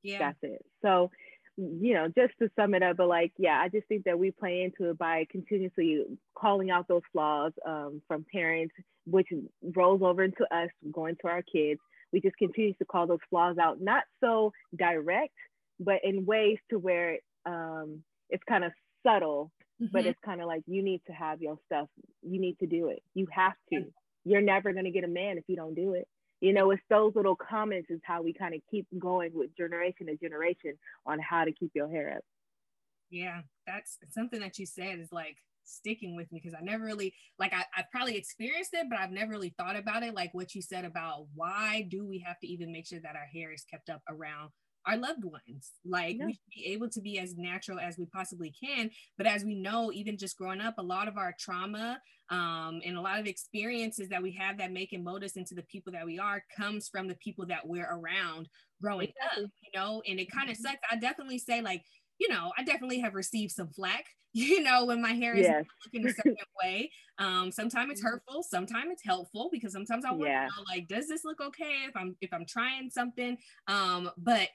[0.03, 0.19] Yeah.
[0.19, 0.65] That's it.
[0.81, 1.11] So,
[1.57, 4.31] you know, just to sum it up, but like, yeah, I just think that we
[4.31, 6.03] play into it by continuously
[6.35, 8.73] calling out those flaws um, from parents,
[9.05, 9.27] which
[9.75, 11.79] rolls over into us, going to our kids,
[12.11, 15.33] we just continue to call those flaws out, not so direct,
[15.79, 18.71] but in ways to where um, it's kind of
[19.05, 19.91] subtle, mm-hmm.
[19.91, 21.87] but it's kind of like you need to have your stuff.
[22.21, 23.01] You need to do it.
[23.13, 23.85] You have to.
[24.25, 26.07] You're never going to get a man if you don't do it.
[26.41, 30.07] You know, it's those little comments is how we kind of keep going with generation
[30.07, 32.23] to generation on how to keep your hair up.
[33.09, 35.37] Yeah, that's something that you said is like
[35.69, 39.11] sticking with me because I never really like I, I probably experienced it, but I've
[39.11, 40.13] never really thought about it.
[40.13, 43.27] Like what you said about why do we have to even make sure that our
[43.33, 44.51] hair is kept up around
[44.85, 45.73] our loved ones.
[45.85, 46.25] Like yeah.
[46.25, 48.89] we should be able to be as natural as we possibly can.
[49.17, 52.97] But as we know, even just growing up, a lot of our trauma um, and
[52.97, 55.91] a lot of experiences that we have that make and mold us into the people
[55.93, 58.47] that we are comes from the people that we're around
[58.81, 60.63] growing up, you know, and it kind of mm-hmm.
[60.63, 60.79] sucks.
[60.89, 61.83] I definitely say like
[62.19, 65.65] you know, I definitely have received some flack, you know, when my hair is yes.
[65.85, 66.91] looking a certain way.
[67.17, 68.09] Um, sometimes it's mm-hmm.
[68.09, 70.43] hurtful, sometimes it's helpful because sometimes I yeah.
[70.43, 73.37] you know, like, does this look okay if I'm if I'm trying something?
[73.67, 74.49] Um, but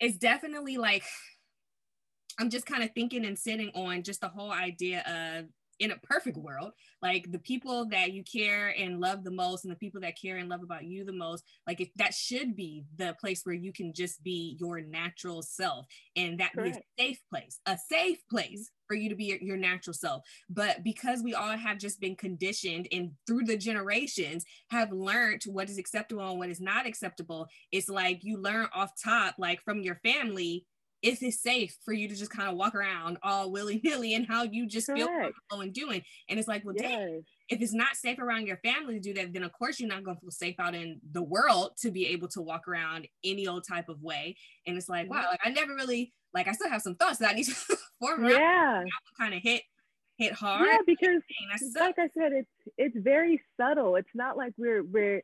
[0.00, 1.04] it's definitely like
[2.38, 5.46] I'm just kind of thinking and sitting on just the whole idea of
[5.80, 9.72] in a perfect world, like the people that you care and love the most, and
[9.72, 12.84] the people that care and love about you the most, like if that should be
[12.96, 16.76] the place where you can just be your natural self, and that Correct.
[16.98, 20.22] be a safe place, a safe place for you to be your, your natural self.
[20.48, 25.70] But because we all have just been conditioned and through the generations have learned what
[25.70, 29.80] is acceptable and what is not acceptable, it's like you learn off top, like from
[29.80, 30.66] your family
[31.02, 34.26] if it's safe for you to just kind of walk around all willy nilly and
[34.26, 35.00] how you just Correct.
[35.00, 36.02] feel comfortable and doing.
[36.28, 36.90] And it's like, well, yes.
[36.90, 39.88] dang, if it's not safe around your family to do that, then of course you're
[39.88, 43.08] not going to feel safe out in the world to be able to walk around
[43.24, 44.36] any old type of way.
[44.66, 45.30] And it's like, wow, mm-hmm.
[45.30, 47.54] like I never really like I still have some thoughts that I need to
[48.00, 48.32] form around.
[48.32, 48.82] Yeah,
[49.18, 49.62] kind of hit
[50.16, 50.68] hit hard.
[50.70, 51.22] Yeah, because
[51.78, 53.96] like I said, it's it's very subtle.
[53.96, 55.22] It's not like we're we're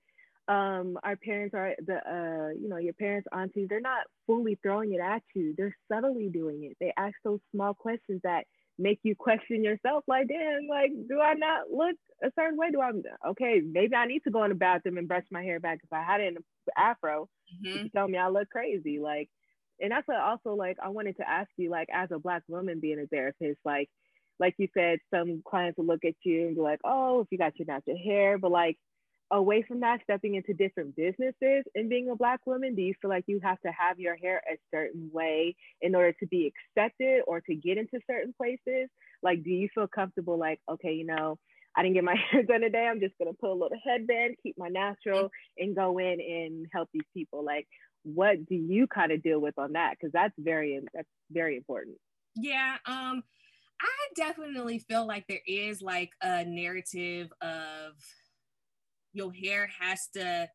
[0.48, 4.92] um, our parents are the uh, you know your parents aunties they're not fully throwing
[4.94, 5.54] it at you.
[5.56, 6.76] They're subtly doing it.
[6.80, 8.44] They ask those small questions that
[8.78, 12.70] make you question yourself like damn like do i not look a certain way?
[12.70, 12.90] Do i
[13.30, 15.90] okay maybe i need to go in the bathroom and brush my hair back if
[15.90, 16.44] i had it in an
[16.76, 17.26] afro
[17.64, 17.84] mm-hmm.
[17.84, 19.30] you tell me i look crazy like
[19.80, 22.78] and that's what also like i wanted to ask you like as a black woman
[22.78, 23.88] being a therapist like
[24.38, 27.38] like you said, some clients will look at you and be like, oh, if you
[27.38, 28.76] got your natural hair, but like
[29.30, 33.10] away from that, stepping into different businesses and being a Black woman, do you feel
[33.10, 37.22] like you have to have your hair a certain way in order to be accepted
[37.26, 38.88] or to get into certain places?
[39.22, 41.38] Like, do you feel comfortable, like, okay, you know,
[41.76, 42.86] I didn't get my hair done today.
[42.86, 46.88] I'm just gonna put a little headband, keep my natural, and go in and help
[46.92, 47.44] these people.
[47.44, 47.66] Like,
[48.02, 49.94] what do you kind of deal with on that?
[49.98, 51.96] Because that's very that's very important.
[52.36, 52.76] Yeah.
[52.86, 53.22] Um,
[53.80, 57.92] I definitely feel like there is like a narrative of
[59.16, 60.48] your hair has to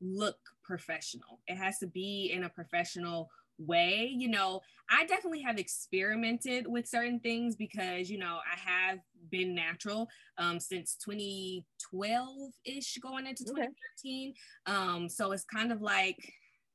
[0.00, 1.40] look professional.
[1.48, 4.10] It has to be in a professional way.
[4.14, 8.98] You know, I definitely have experimented with certain things because, you know, I have
[9.30, 12.28] been natural um, since 2012
[12.64, 14.34] ish, going into 2013.
[14.68, 14.76] Okay.
[14.76, 16.16] Um, so it's kind of like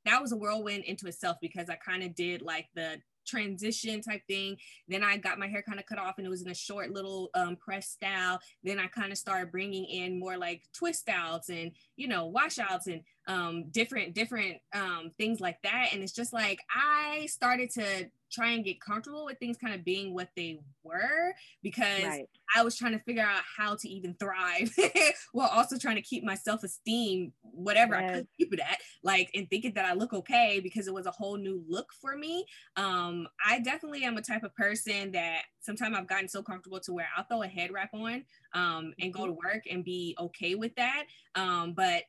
[0.06, 4.22] that was a whirlwind into itself because I kind of did like the transition type
[4.28, 4.58] thing.
[4.88, 6.92] Then I got my hair kind of cut off and it was in a short
[6.92, 8.40] little um, press style.
[8.64, 12.88] Then I kind of started bringing in more like twist outs and, you know, washouts
[12.88, 15.90] and um, different, different um, things like that.
[15.94, 19.86] And it's just like, I started to try and get comfortable with things kind of
[19.86, 22.30] being what they were because right.
[22.56, 24.76] I was trying to figure out how to even thrive
[25.32, 28.10] while also trying to keep my self esteem, whatever yes.
[28.10, 31.06] I could keep it at, like, and thinking that I look okay because it was
[31.06, 32.46] a whole new look for me.
[32.76, 36.94] Um, I definitely am a type of person that sometimes I've gotten so comfortable to
[36.94, 39.30] where I'll throw a head wrap on um, and go mm-hmm.
[39.30, 41.06] to work and be okay with that.
[41.36, 42.04] Um, but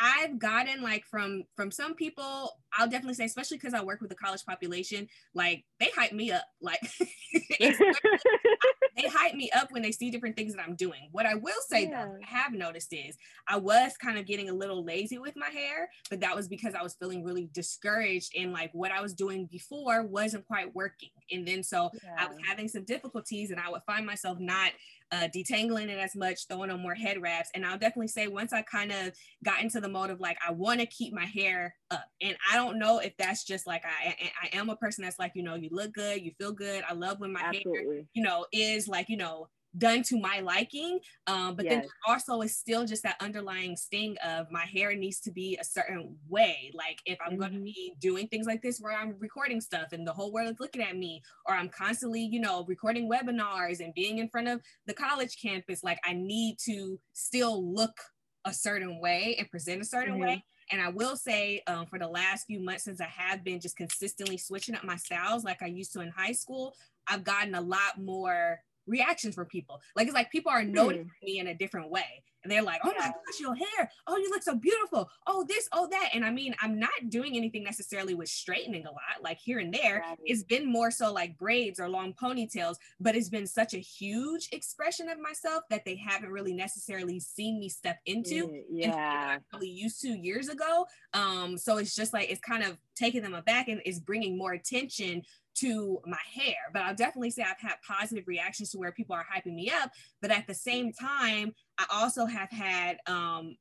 [0.00, 4.10] I've gotten like from from some people, I'll definitely say, especially because I work with
[4.10, 6.44] the college population, like they hype me up.
[6.60, 6.80] Like
[7.60, 11.08] they hype me up when they see different things that I'm doing.
[11.12, 12.06] What I will say yeah.
[12.06, 13.16] though, I have noticed is
[13.48, 16.74] I was kind of getting a little lazy with my hair, but that was because
[16.74, 21.10] I was feeling really discouraged and like what I was doing before wasn't quite working.
[21.30, 22.16] And then so yeah.
[22.18, 24.72] I was having some difficulties and I would find myself not
[25.14, 27.50] uh, detangling it as much, throwing on more head wraps.
[27.54, 29.12] And I'll definitely say once I kind of
[29.44, 32.04] got into the mode of like, I want to keep my hair up.
[32.20, 35.32] And I don't know if that's just like, I, I am a person that's like,
[35.34, 36.82] you know, you look good, you feel good.
[36.88, 37.96] I love when my Absolutely.
[37.96, 41.00] hair, you know, is like, you know, done to my liking.
[41.26, 41.74] Um, but yes.
[41.74, 45.64] then also it's still just that underlying sting of my hair needs to be a
[45.64, 46.70] certain way.
[46.74, 47.40] Like if I'm mm-hmm.
[47.40, 50.50] going to be doing things like this where I'm recording stuff and the whole world
[50.50, 54.48] is looking at me, or I'm constantly, you know, recording webinars and being in front
[54.48, 57.96] of the college campus, like I need to still look
[58.44, 60.24] a certain way and present a certain mm-hmm.
[60.24, 60.44] way.
[60.70, 63.76] And I will say, um, for the last few months, since I have been just
[63.76, 66.74] consistently switching up my styles like I used to in high school,
[67.06, 69.80] I've gotten a lot more reactions from people.
[69.96, 71.24] Like it's like people are noticing mm.
[71.24, 72.22] me in a different way.
[72.44, 73.90] And they're like, oh my gosh, your hair.
[74.06, 75.10] Oh, you look so beautiful.
[75.26, 76.10] Oh, this, oh, that.
[76.12, 79.72] And I mean, I'm not doing anything necessarily with straightening a lot, like here and
[79.72, 80.04] there.
[80.06, 80.18] Right.
[80.24, 84.48] It's been more so like braids or long ponytails, but it's been such a huge
[84.52, 88.48] expression of myself that they haven't really necessarily seen me step into.
[88.48, 89.38] Mm, yeah.
[89.38, 90.86] I really used to years ago.
[91.14, 94.52] Um, so it's just like it's kind of taking them aback and is bringing more
[94.52, 95.22] attention
[95.56, 96.56] to my hair.
[96.72, 99.90] But I'll definitely say I've had positive reactions to where people are hyping me up.
[100.20, 103.56] But at the same time, I also have had um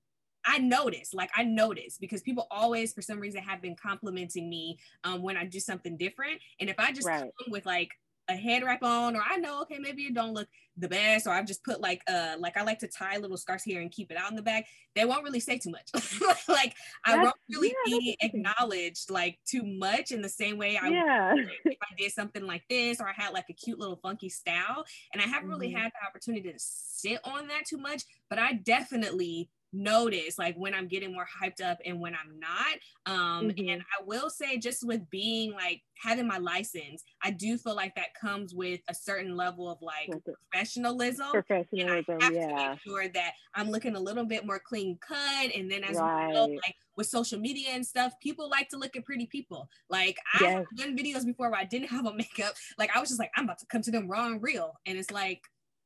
[0.46, 4.78] I notice, like I notice because people always, for some reason, have been complimenting me
[5.06, 6.42] um, when I do something different.
[6.60, 7.22] And if I just right.
[7.22, 7.92] come with like
[8.30, 11.32] a head wrap on, or I know, okay, maybe it don't look the best, or
[11.32, 14.12] I've just put like uh like I like to tie little scarves here and keep
[14.12, 15.90] it out in the back, they won't really say too much.
[16.48, 16.74] like
[17.06, 21.34] I won't really yeah, be acknowledged like too much in the same way I yeah.
[21.34, 24.30] would if I did something like this or I had like a cute little funky
[24.30, 24.86] style.
[25.14, 25.60] And I haven't mm-hmm.
[25.60, 30.56] really had the opportunity to sit on that too much, but I definitely notice like
[30.56, 32.78] when I'm getting more hyped up and when I'm not.
[33.06, 33.70] Um, mm-hmm.
[33.70, 37.96] And I will say, just with being like having my license, I do feel like
[37.96, 41.32] that comes with a certain level of like professionalism.
[41.32, 42.70] Professionalism, yeah.
[42.72, 45.54] make sure that I'm looking a little bit more clean cut.
[45.56, 46.32] And then as right.
[46.32, 49.70] well, like with social media and stuff, people like to look at pretty people.
[49.90, 52.54] Like I've done videos before where I didn't have a makeup.
[52.78, 54.74] Like I was just like, I'm about to come to them raw and real.
[54.86, 55.42] And it's like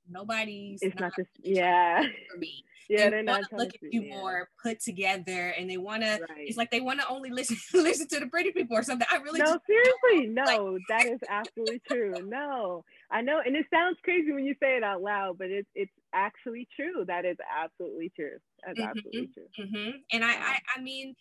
[0.10, 4.04] nobody's it's not, not just yeah for me yeah, they want to look at you
[4.04, 4.16] yeah.
[4.16, 6.20] more put together, and they want to.
[6.38, 9.08] It's like they want to only listen listen to the pretty people or something.
[9.12, 12.14] I really no, seriously, no, like, that is absolutely true.
[12.26, 15.68] No, I know, and it sounds crazy when you say it out loud, but it's
[15.76, 17.04] it's actually true.
[17.06, 18.38] That is absolutely true.
[18.66, 19.66] That's mm-hmm, absolutely true.
[19.66, 19.90] Mm-hmm.
[20.14, 21.16] And I, I, I mean,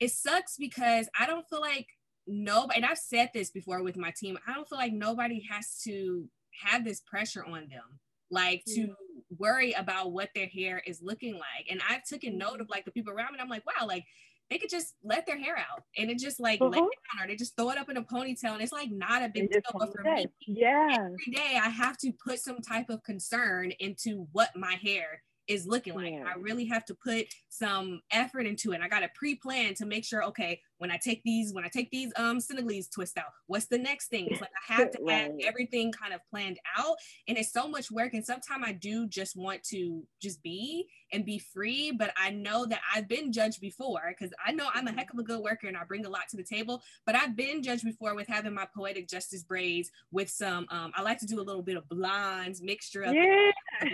[0.00, 1.86] it sucks because I don't feel like
[2.26, 2.76] nobody.
[2.76, 4.38] And I've said this before with my team.
[4.46, 6.28] I don't feel like nobody has to
[6.62, 9.34] have this pressure on them like to mm-hmm.
[9.38, 11.66] worry about what their hair is looking like.
[11.70, 13.38] And I've taken note of like the people around me.
[13.40, 14.04] I'm like, wow, like
[14.50, 16.70] they could just let their hair out and it just like uh-huh.
[16.70, 18.90] let it down or they just throw it up in a ponytail and it's like
[18.90, 19.60] not a big deal.
[19.72, 24.26] But for me, yeah, every day I have to put some type of concern into
[24.32, 26.12] what my hair is looking like.
[26.12, 26.24] Yeah.
[26.26, 28.80] I really have to put some effort into it.
[28.80, 31.90] I got to pre-plan to make sure, okay, when I take these, when I take
[31.90, 34.28] these um Senegalese twist out, what's the next thing?
[34.30, 36.96] It's like I have to have everything kind of planned out.
[37.28, 38.14] And it's so much work.
[38.14, 41.92] And sometimes I do just want to just be and be free.
[41.92, 45.18] But I know that I've been judged before because I know I'm a heck of
[45.18, 46.82] a good worker and I bring a lot to the table.
[47.04, 51.02] But I've been judged before with having my poetic justice braids with some um, I
[51.02, 53.50] like to do a little bit of blondes, mixture of yeah.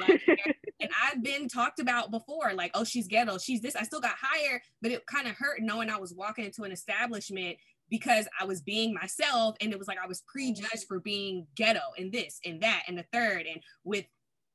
[0.81, 3.77] and I've been talked about before, like, oh, she's ghetto, she's this.
[3.77, 6.72] I still got hired, but it kind of hurt knowing I was walking into an
[6.73, 7.57] establishment
[7.91, 11.81] because I was being myself and it was like I was prejudged for being ghetto
[11.99, 14.07] and this and that and the third and with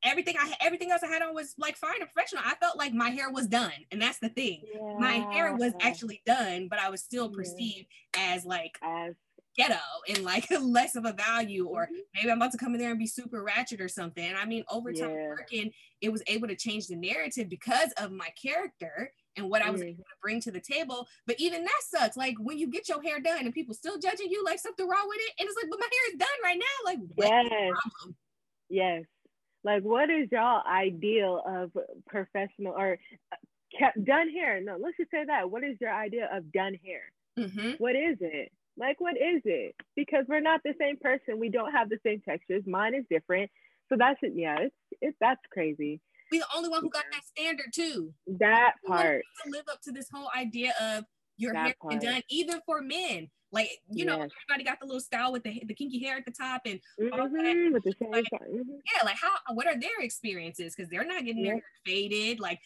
[0.04, 2.44] everything I everything else I had on was like fine and professional.
[2.46, 4.64] I felt like my hair was done, and that's the thing.
[4.74, 4.98] Yeah.
[5.00, 8.36] My hair was actually done, but I was still perceived yeah.
[8.36, 9.16] as like as
[9.58, 11.96] ghetto and like less of a value, or mm-hmm.
[12.16, 14.24] maybe I'm about to come in there and be super ratchet or something.
[14.24, 15.30] And I mean, over time yeah.
[15.30, 19.69] working, it was able to change the narrative because of my character and what I
[19.69, 19.89] was mm.
[19.89, 21.08] able to bring to the table.
[21.26, 22.17] But even that sucks.
[22.17, 25.06] Like when you get your hair done and people still judging you, like something wrong
[25.08, 26.86] with it, and it's like, but my hair is done right now.
[26.86, 27.73] Like, yes,
[28.69, 29.04] yes.
[29.63, 31.71] Like, what is y'all ideal of
[32.08, 33.00] professional or
[33.32, 34.62] uh, done hair?
[34.62, 35.50] No, let's just say that.
[35.50, 37.02] What is your idea of done hair?
[37.38, 37.71] Mm-hmm.
[37.78, 38.52] What is it?
[38.78, 39.76] Like, what is it?
[39.95, 41.39] Because we're not the same person.
[41.39, 42.63] We don't have the same textures.
[42.65, 43.52] Mine is different.
[43.89, 44.34] So that's it.
[44.36, 46.00] Yeah, it's it's that's crazy.
[46.32, 48.13] We the only one who got that standard too.
[48.40, 49.24] That part.
[49.44, 51.06] To live up to this whole idea of
[51.38, 52.02] your that hair part.
[52.02, 53.30] done, even for men.
[53.54, 54.08] Like you yes.
[54.08, 56.82] know, everybody got the little style with the the kinky hair at the top and
[57.00, 57.70] mm-hmm, all that.
[57.72, 58.58] With the like, mm-hmm.
[58.58, 60.76] Yeah, like how what are their experiences?
[60.76, 62.42] Because they're not getting their hair faded.
[62.42, 62.60] Like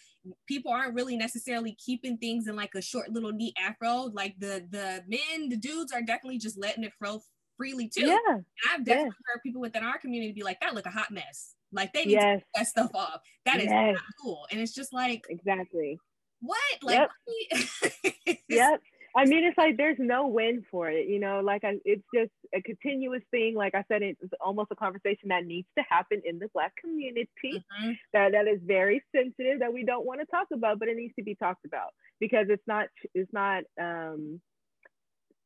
[0.48, 4.10] people aren't really necessarily keeping things in like a short little neat afro.
[4.12, 7.22] Like the the men, the dudes are definitely just letting it flow
[7.58, 8.08] freely too.
[8.08, 8.18] Yeah.
[8.28, 11.54] And I've definitely heard people within our community be like, that look a hot mess.
[11.72, 12.40] Like they need yes.
[12.40, 13.22] to that stuff off.
[13.46, 13.94] That is yes.
[13.94, 14.46] not cool.
[14.52, 15.98] And it's just like exactly
[16.42, 16.60] what?
[16.82, 17.08] Like
[17.52, 18.36] yep.
[18.50, 18.82] yep.
[19.16, 21.42] I mean, it's like there's no win for it, you know.
[21.44, 23.56] Like I, it's just a continuous thing.
[23.56, 27.30] Like I said, it's almost a conversation that needs to happen in the Black community.
[27.46, 27.92] Mm-hmm.
[28.14, 31.14] That that is very sensitive that we don't want to talk about, but it needs
[31.16, 34.40] to be talked about because it's not it's not um,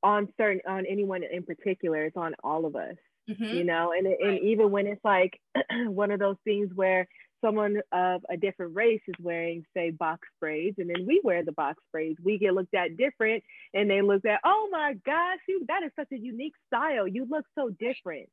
[0.04, 2.06] on certain on anyone in particular.
[2.06, 2.96] It's on all of us,
[3.30, 3.44] mm-hmm.
[3.44, 3.94] you know.
[3.98, 4.18] And right.
[4.22, 5.40] and even when it's like
[5.86, 7.08] one of those things where
[7.44, 11.52] someone of a different race is wearing, say, box braids, and then we wear the
[11.52, 15.64] box braids, we get looked at different, and they look at, oh my gosh, you
[15.68, 17.08] that is such a unique style.
[17.08, 18.30] You look so different.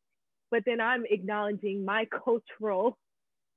[0.50, 2.98] But then I'm acknowledging my cultural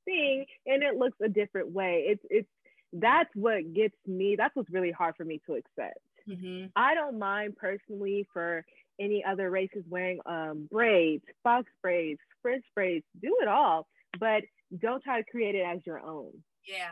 [0.06, 2.06] thing, and it looks a different way.
[2.08, 2.50] It's it's
[2.94, 4.36] that's what gets me.
[4.38, 6.00] That's what's really hard for me to accept.
[6.30, 6.68] Mm-hmm.
[6.76, 8.66] I don't mind personally for
[9.00, 13.88] any other races wearing um, braids, box braids, French braids, do it all.
[14.20, 14.44] But
[14.80, 16.32] don't try to create it as your own.
[16.68, 16.92] Yeah.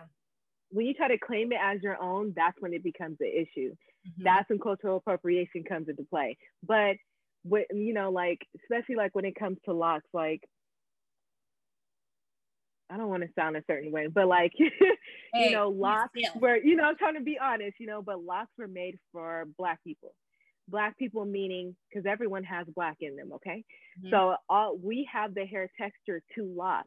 [0.70, 3.72] When you try to claim it as your own, that's when it becomes an issue.
[3.72, 4.24] Mm-hmm.
[4.24, 6.38] That's when cultural appropriation comes into play.
[6.68, 6.98] But
[7.44, 10.42] when you know, like especially like when it comes to locks, like
[12.90, 14.70] I don't want to sound a certain way, but like hey,
[15.36, 18.52] you know, locks were you know, I'm trying to be honest, you know, but locks
[18.58, 20.14] were made for black people.
[20.68, 23.64] Black people meaning because everyone has black in them, okay?
[24.00, 24.10] Mm-hmm.
[24.12, 26.86] So all we have the hair texture to lock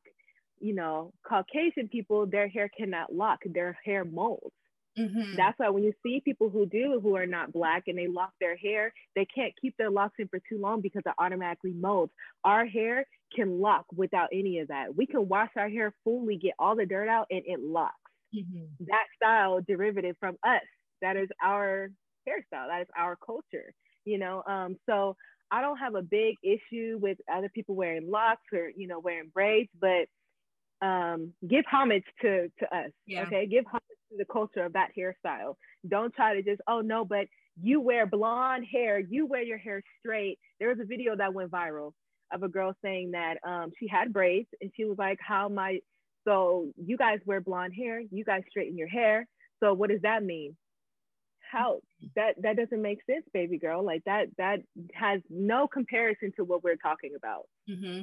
[0.61, 4.55] you know, Caucasian people, their hair cannot lock, their hair molds.
[4.99, 5.37] Mm-hmm.
[5.37, 8.31] That's why when you see people who do, who are not black, and they lock
[8.41, 12.13] their hair, they can't keep their locks in for too long because it automatically molds.
[12.45, 14.97] Our hair can lock without any of that.
[14.97, 17.95] We can wash our hair fully, get all the dirt out, and it locks.
[18.35, 18.87] Mm-hmm.
[18.87, 20.63] That style derivative from us.
[21.03, 21.91] That is our
[22.29, 22.69] hairstyle.
[22.69, 23.73] That is our culture.
[24.05, 25.17] You know, um, so
[25.51, 29.31] I don't have a big issue with other people wearing locks or you know wearing
[29.33, 30.07] braids, but
[30.87, 32.91] um, give homage to to us.
[33.07, 33.23] Yeah.
[33.23, 35.55] Okay, give homage to the culture of that hairstyle.
[35.89, 37.27] Don't try to just oh no, but
[37.61, 40.39] you wear blonde hair, you wear your hair straight.
[40.61, 41.93] There was a video that went viral
[42.33, 45.79] of a girl saying that um, she had braids and she was like, how my
[46.27, 49.27] so you guys wear blonde hair, you guys straighten your hair.
[49.63, 50.57] So what does that mean?
[51.51, 51.81] How
[52.17, 53.85] that that doesn't make sense, baby girl.
[53.85, 54.61] Like that that
[54.95, 57.47] has no comparison to what we're talking about.
[57.71, 58.03] Mm-hmm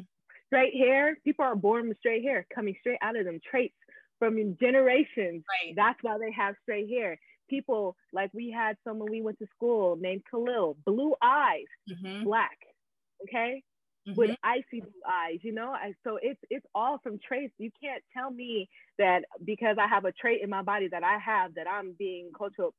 [0.53, 3.73] straight hair, people are born with straight hair coming straight out of them, traits
[4.19, 5.43] from generations.
[5.49, 5.73] Right.
[5.75, 7.19] That's why they have straight hair.
[7.49, 12.23] People like we had someone we went to school named Khalil, blue eyes, mm-hmm.
[12.23, 12.58] black,
[13.23, 13.63] okay,
[14.08, 14.17] mm-hmm.
[14.17, 15.39] with icy blue eyes.
[15.41, 17.54] You know, I, so it's it's all from traits.
[17.58, 21.17] You can't tell me that because I have a trait in my body that I
[21.17, 22.73] have that I'm being cultural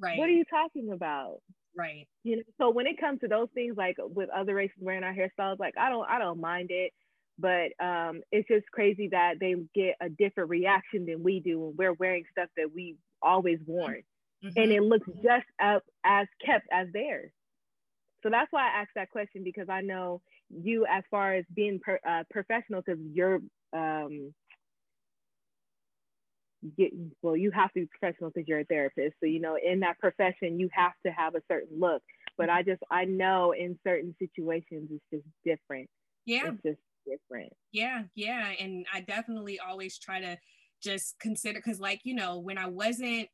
[0.00, 0.18] Right.
[0.18, 1.40] What are you talking about?
[1.76, 2.06] Right.
[2.24, 5.14] You know, so when it comes to those things, like with other races wearing our
[5.14, 6.92] hairstyles, like I don't, I don't mind it,
[7.38, 11.74] but um, it's just crazy that they get a different reaction than we do when
[11.76, 14.02] we're wearing stuff that we always worn,
[14.44, 14.60] mm-hmm.
[14.60, 17.30] and it looks just up as kept as theirs.
[18.22, 20.20] So that's why I asked that question because I know
[20.50, 23.40] you, as far as being per, uh, professional, because you're
[23.72, 24.34] um,
[26.76, 26.92] get,
[27.22, 29.16] well, you have to be professional because you're a therapist.
[29.20, 32.02] So, you know, in that profession, you have to have a certain look.
[32.36, 35.88] But I just, I know in certain situations, it's just different.
[36.24, 36.50] Yeah.
[36.52, 37.52] It's just different.
[37.72, 38.02] Yeah.
[38.14, 38.52] Yeah.
[38.60, 40.38] And I definitely always try to
[40.82, 43.28] just consider, because, like, you know, when I wasn't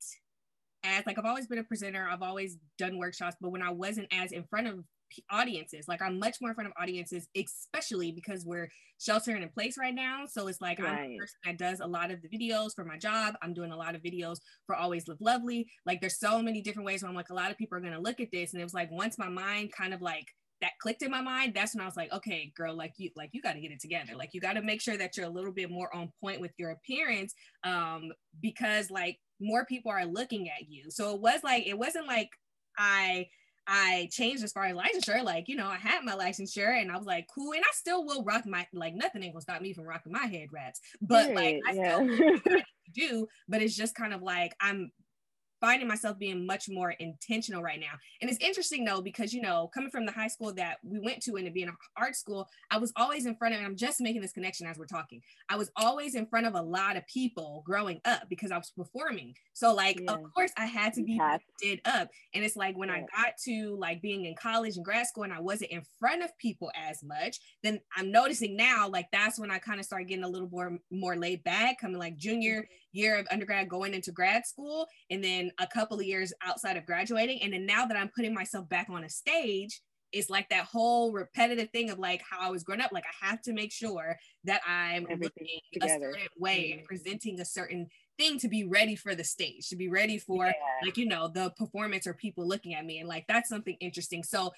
[0.83, 4.09] as, like, I've always been a presenter, I've always done workshops, but when I wasn't
[4.13, 4.85] as in front of
[5.31, 5.87] audiences.
[5.89, 9.95] Like I'm much more in front of audiences, especially because we're sheltering in place right
[9.95, 10.25] now.
[10.29, 10.93] So it's like right.
[10.93, 13.35] I'm the person that does a lot of the videos for my job.
[13.43, 14.37] I'm doing a lot of videos
[14.67, 15.67] for Always Live Lovely.
[15.87, 18.01] Like there's so many different ways where I'm like, a lot of people are gonna
[18.01, 18.53] look at this.
[18.53, 20.27] And it was like once my mind kind of like
[20.61, 23.29] that clicked in my mind that's when i was like okay girl like you like
[23.33, 25.31] you got to get it together like you got to make sure that you're a
[25.31, 27.35] little bit more on point with your appearance
[27.65, 28.11] um
[28.41, 32.31] because like more people are looking at you so it was like it wasn't like
[32.79, 33.27] i
[33.67, 35.23] I changed as far as licensure.
[35.23, 37.53] Like, you know, I had my licensure and I was like, cool.
[37.53, 40.27] And I still will rock my, like, nothing ain't gonna stop me from rocking my
[40.27, 40.81] head wraps.
[41.01, 41.95] But right, like, I yeah.
[41.97, 42.61] still
[42.95, 44.91] do, but it's just kind of like, I'm
[45.65, 47.95] finding myself being much more intentional right now.
[48.21, 51.23] And it's interesting though, because, you know, coming from the high school that we went
[51.23, 53.99] to and being an art school, I was always in front of, and I'm just
[53.99, 55.23] making this connection as we're talking.
[55.49, 58.73] I was always in front of a lot of people growing up because I was
[58.77, 59.33] performing.
[59.55, 60.13] So like, yeah.
[60.13, 61.19] of course I had to be
[61.63, 62.11] did up.
[62.35, 62.97] And it's like when yeah.
[62.97, 66.23] I got to like being in college and grad school and I wasn't in front
[66.23, 70.09] of people as much, then I'm noticing now, like that's when I kind of started
[70.09, 72.84] getting a little more, more laid back, coming like junior mm-hmm.
[72.95, 74.87] Year of undergrad, going into grad school.
[75.11, 77.43] And then a couple of years outside of graduating.
[77.43, 79.81] And then now that I'm putting myself back on a stage,
[80.13, 82.93] it's like that whole repetitive thing of like how I was growing up.
[82.93, 86.11] Like I have to make sure that I'm Everything looking together.
[86.11, 86.79] a certain way mm-hmm.
[86.79, 90.47] and presenting a certain thing to be ready for the stage, to be ready for
[90.47, 90.53] yeah.
[90.85, 93.01] like, you know, the performance or people looking at me.
[93.01, 94.23] And like that's something interesting.
[94.23, 94.53] So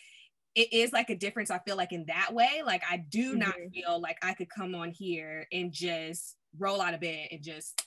[0.55, 2.63] it is like a difference, I feel like in that way.
[2.65, 3.39] Like I do mm-hmm.
[3.39, 7.43] not feel like I could come on here and just roll out of bed and
[7.43, 7.83] just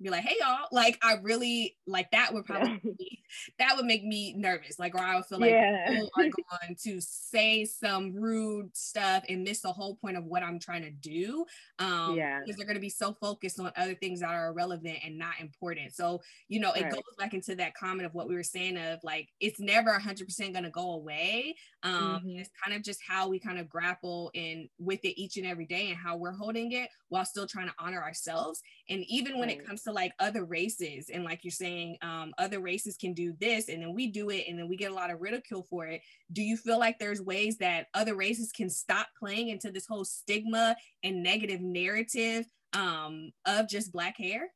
[0.00, 3.22] be like, hey y'all, like I really like that would probably be,
[3.58, 4.78] that would make me nervous.
[4.78, 5.88] Like, or I would feel like yeah.
[5.88, 10.42] people are going to say some rude stuff and miss the whole point of what
[10.42, 11.44] I'm trying to do.
[11.78, 12.40] Um, yeah.
[12.40, 15.94] because they're gonna be so focused on other things that are irrelevant and not important.
[15.94, 16.92] So, you know, it right.
[16.92, 20.26] goes back into that comment of what we were saying of like it's never hundred
[20.26, 21.54] percent gonna go away.
[21.82, 22.38] Um, mm-hmm.
[22.38, 25.66] it's kind of just how we kind of grapple in with it each and every
[25.66, 28.62] day and how we're holding it while still trying to honor ourselves.
[28.88, 29.58] And even when right.
[29.58, 33.34] it comes to like other races and like you're saying um, other races can do
[33.40, 35.86] this and then we do it and then we get a lot of ridicule for
[35.86, 36.02] it.
[36.32, 40.04] Do you feel like there's ways that other races can stop playing into this whole
[40.04, 44.48] stigma and negative narrative um, of just black hair?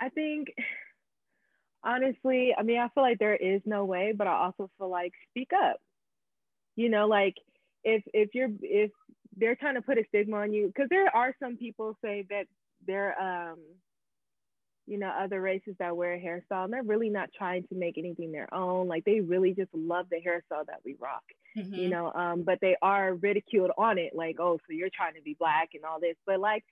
[0.00, 0.48] I think
[1.84, 5.12] honestly i mean i feel like there is no way but i also feel like
[5.30, 5.76] speak up.
[6.76, 7.34] You know like
[7.84, 8.90] if if you're if
[9.36, 12.46] they're trying to put a stigma on you because there are some people say that
[12.86, 13.58] they're um
[14.86, 17.98] you know other races that wear a hairstyle and they're really not trying to make
[17.98, 18.88] anything their own.
[18.88, 21.24] Like they really just love the hairstyle that we rock
[21.56, 21.74] mm-hmm.
[21.74, 25.22] you know um but they are ridiculed on it like oh so you're trying to
[25.22, 26.16] be black and all this.
[26.26, 26.64] But like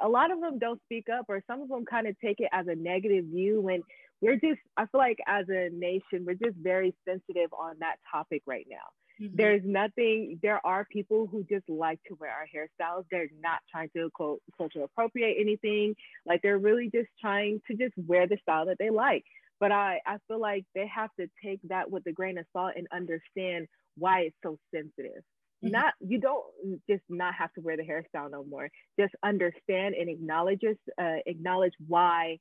[0.00, 2.48] a lot of them don't speak up or some of them kind of take it
[2.52, 3.82] as a negative view when
[4.20, 8.42] we're just i feel like as a nation we're just very sensitive on that topic
[8.46, 8.76] right now
[9.20, 9.36] Mm-hmm.
[9.36, 13.04] There's nothing, there are people who just like to wear our hairstyles.
[13.10, 15.94] They're not trying to quote culture appropriate anything.
[16.26, 19.24] Like they're really just trying to just wear the style that they like.
[19.60, 22.72] But I, I feel like they have to take that with a grain of salt
[22.76, 23.66] and understand
[23.96, 25.22] why it's so sensitive.
[25.64, 25.72] Mm-hmm.
[25.72, 26.44] Not you don't
[26.88, 28.68] just not have to wear the hairstyle no more.
[28.98, 32.38] Just understand and acknowledge uh, acknowledge why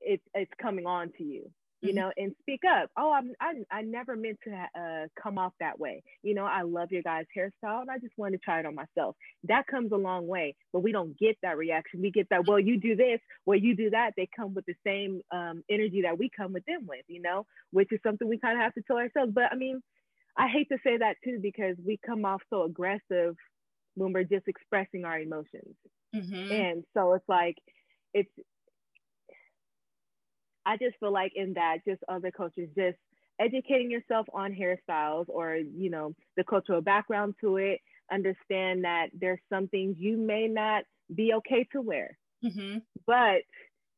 [0.00, 1.50] it's it's coming on to you
[1.80, 1.98] you mm-hmm.
[1.98, 2.90] know, and speak up.
[2.96, 6.02] Oh, I'm, I, I never meant to uh, come off that way.
[6.22, 8.74] You know, I love your guys' hairstyle and I just wanted to try it on
[8.74, 9.16] myself.
[9.44, 12.02] That comes a long way, but we don't get that reaction.
[12.02, 14.14] We get that, well, you do this, well, you do that.
[14.16, 17.46] They come with the same um, energy that we come with them with, you know,
[17.70, 19.32] which is something we kind of have to tell ourselves.
[19.34, 19.80] But I mean,
[20.36, 23.36] I hate to say that too, because we come off so aggressive
[23.94, 25.76] when we're just expressing our emotions.
[26.14, 26.52] Mm-hmm.
[26.52, 27.56] And so it's like,
[28.14, 28.30] it's
[30.68, 32.98] I just feel like in that, just other cultures, just
[33.40, 37.80] educating yourself on hairstyles or, you know, the cultural background to it,
[38.12, 42.78] understand that there's some things you may not be okay to wear, mm-hmm.
[43.06, 43.40] but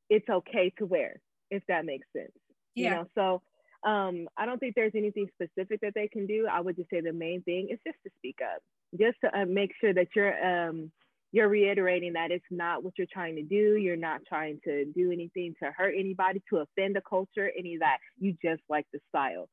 [0.08, 2.32] it's okay to wear, if that makes sense.
[2.76, 2.84] Yeah.
[2.84, 3.42] You know, so
[3.90, 6.46] um, I don't think there's anything specific that they can do.
[6.50, 8.62] I would just say the main thing is just to speak up,
[8.96, 10.92] just to uh, make sure that you're um,
[11.32, 13.76] you're reiterating that it's not what you're trying to do.
[13.76, 17.80] You're not trying to do anything to hurt anybody, to offend the culture, any of
[17.80, 17.98] that.
[18.18, 19.48] You just like the style.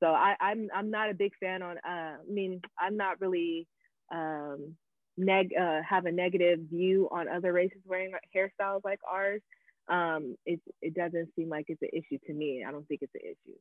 [0.00, 1.78] So I, I'm I'm not a big fan on.
[1.78, 3.66] Uh, I mean, I'm not really
[4.12, 4.76] um,
[5.16, 9.40] neg uh, have a negative view on other races wearing hairstyles like ours.
[9.88, 12.64] Um, it it doesn't seem like it's an issue to me.
[12.66, 13.56] I don't think it's an issue.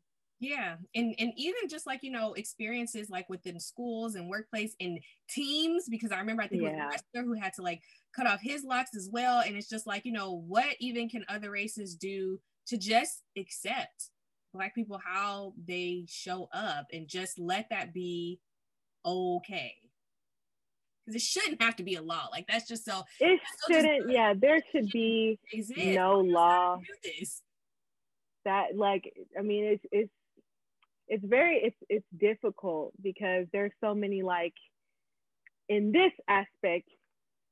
[0.45, 4.99] Yeah, and and even just like you know experiences like within schools and workplace and
[5.27, 6.69] teams because I remember I think yeah.
[6.69, 7.81] it was a wrestler who had to like
[8.15, 11.25] cut off his locks as well, and it's just like you know what even can
[11.27, 14.11] other races do to just accept
[14.53, 18.39] black people how they show up and just let that be
[19.03, 19.73] okay?
[21.05, 24.13] Because it shouldn't have to be a law like that's just so it shouldn't just,
[24.13, 25.39] yeah there should be
[25.75, 26.77] no law
[28.43, 30.11] that like i mean it's it's
[31.08, 34.53] it's very it's it's difficult because there's so many like
[35.70, 36.88] in this aspect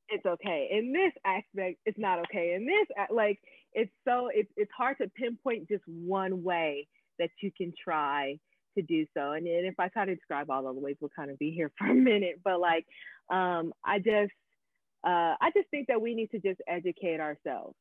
[0.10, 0.70] it's okay.
[0.72, 2.54] In this aspect it's not okay.
[2.56, 3.40] In this like
[3.74, 6.88] it's so it's it's hard to pinpoint just one way
[7.20, 8.38] that you can try
[8.76, 9.32] to do so.
[9.32, 11.52] And, and if i try to describe all of the ways we'll kind of be
[11.52, 12.42] here for a minute.
[12.44, 12.86] But like
[13.32, 14.34] um i just
[15.06, 17.76] uh i just think that we need to just educate ourselves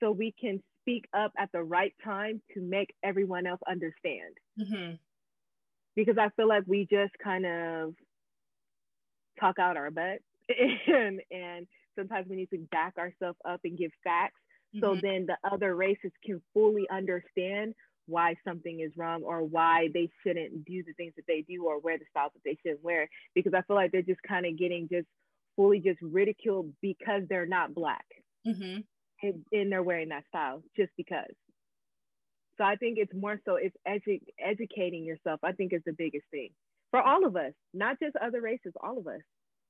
[0.00, 4.36] so we can speak up at the right time to make everyone else understand.
[4.60, 4.94] Mm-hmm.
[5.96, 7.94] Because I feel like we just kind of
[9.40, 10.20] talk out our butt
[10.86, 11.66] and and
[11.98, 14.40] sometimes we need to back ourselves up and give facts
[14.74, 14.84] mm-hmm.
[14.84, 17.74] so then the other races can fully understand
[18.06, 21.80] why something is wrong or why they shouldn't do the things that they do or
[21.80, 24.58] wear the styles that they shouldn't wear because i feel like they're just kind of
[24.58, 25.06] getting just
[25.56, 28.06] fully just ridiculed because they're not black
[28.46, 28.80] mm-hmm
[29.22, 31.34] and, and they're wearing that style just because.
[32.58, 35.40] So I think it's more so it's edu- educating yourself.
[35.42, 36.50] I think is the biggest thing
[36.90, 39.20] for all of us, not just other races, all of us.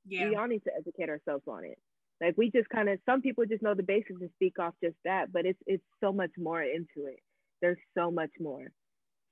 [0.07, 0.29] Yeah.
[0.29, 1.79] We all need to educate ourselves on it.
[2.21, 4.97] Like we just kind of some people just know the basics and speak off just
[5.05, 7.21] that, but it's it's so much more into it.
[7.61, 8.69] There's so much more.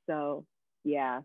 [0.09, 0.45] So
[0.85, 1.21] yeah.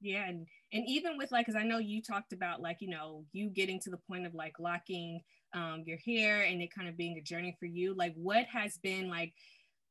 [0.00, 3.24] Yeah, and and even with like, because I know you talked about like you know
[3.32, 5.20] you getting to the point of like locking
[5.54, 8.78] um, your hair and it kind of being a journey for you like what has
[8.78, 9.32] been like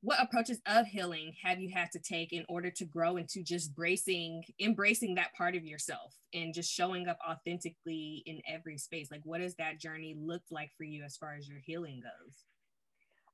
[0.01, 3.74] what approaches of healing have you had to take in order to grow into just
[3.76, 9.22] bracing embracing that part of yourself and just showing up authentically in every space like
[9.24, 12.45] what does that journey look like for you as far as your healing goes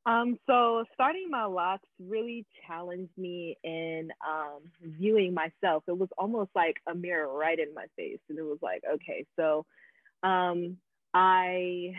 [0.05, 5.83] um, so starting my locks really challenged me in um, viewing myself.
[5.87, 9.25] It was almost like a mirror right in my face, and it was like, okay,
[9.39, 9.65] so
[10.21, 10.77] um,
[11.13, 11.93] I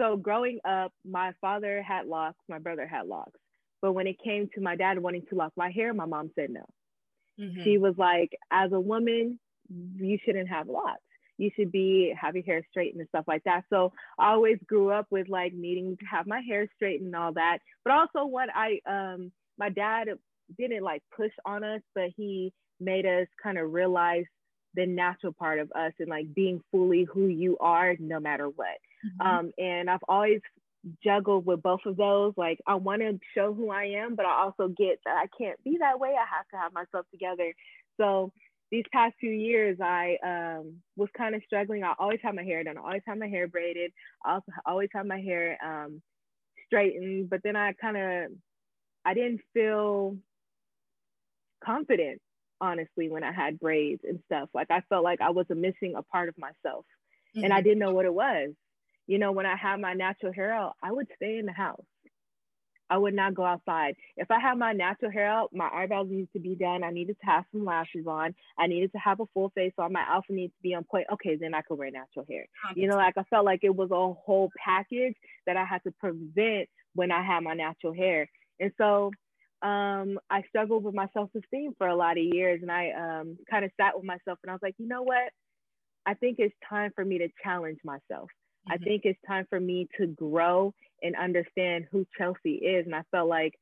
[0.00, 3.38] so growing up, my father had locks, my brother had locks.
[3.80, 6.50] But when it came to my dad wanting to lock my hair, my mom said
[6.50, 6.64] no.
[7.38, 7.62] Mm-hmm.
[7.64, 9.38] She was like, as a woman,
[9.96, 11.00] you shouldn't have locks.
[11.36, 13.64] You should be have your hair straightened and stuff like that.
[13.70, 17.32] So I always grew up with like needing to have my hair straightened and all
[17.32, 17.58] that.
[17.84, 20.08] But also what I um my dad
[20.56, 24.24] didn't like push on us, but he made us kind of realize
[24.74, 28.78] the natural part of us and like being fully who you are no matter what.
[29.04, 29.26] Mm-hmm.
[29.26, 30.40] Um, and I've always
[31.02, 32.34] juggled with both of those.
[32.36, 35.62] Like I want to show who I am, but I also get that I can't
[35.64, 36.10] be that way.
[36.10, 37.52] I have to have myself together.
[38.00, 38.32] So
[38.70, 41.84] these past few years, I um, was kind of struggling.
[41.84, 42.78] I always had my hair done.
[42.78, 43.92] I always had my hair braided.
[44.24, 46.02] I also always had my hair um,
[46.66, 47.30] straightened.
[47.30, 48.30] But then I kind of,
[49.04, 50.16] I didn't feel
[51.64, 52.20] confident
[52.60, 54.48] honestly when I had braids and stuff.
[54.54, 56.84] Like I felt like I was missing a part of myself
[57.36, 57.44] mm-hmm.
[57.44, 57.64] and I mm-hmm.
[57.64, 58.50] didn't know what it was.
[59.06, 61.84] You know, when I had my natural hair out, I would stay in the house.
[62.90, 63.96] I would not go outside.
[64.16, 66.84] If I had my natural hair out, my eyebrows needed to be done.
[66.84, 68.34] I needed to have some lashes on.
[68.58, 69.92] I needed to have a full face on.
[69.92, 71.06] My outfit needs to be on point.
[71.12, 72.44] Okay, then I could wear natural hair.
[72.76, 75.14] You know, like I felt like it was a whole package
[75.46, 78.28] that I had to prevent when I had my natural hair.
[78.60, 79.10] And so
[79.62, 82.60] um, I struggled with my self esteem for a lot of years.
[82.60, 85.32] And I um, kind of sat with myself and I was like, you know what?
[86.06, 88.28] I think it's time for me to challenge myself.
[88.68, 88.72] Mm-hmm.
[88.72, 92.86] I think it's time for me to grow and understand who Chelsea is.
[92.86, 93.54] And I felt like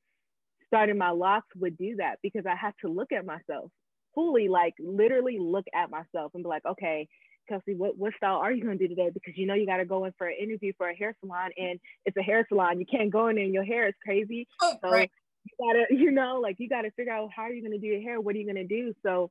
[0.67, 3.71] starting my locks would do that because I had to look at myself
[4.15, 7.09] fully, like literally look at myself and be like, okay,
[7.49, 9.11] Chelsea, what, what style are you gonna do today?
[9.13, 11.81] Because you know you gotta go in for an interview for a hair salon and
[12.07, 12.79] it's a hair salon.
[12.79, 14.47] You can't go in there and your hair is crazy.
[14.61, 15.11] Oh, so right
[15.45, 18.01] you gotta, you know, like you gotta figure out how are you gonna do your
[18.03, 18.95] hair, what are you gonna do?
[19.03, 19.31] So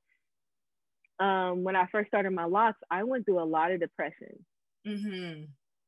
[1.19, 4.43] um, when I first started my locks, I went through a lot of depression.
[4.87, 5.43] Mm-hmm.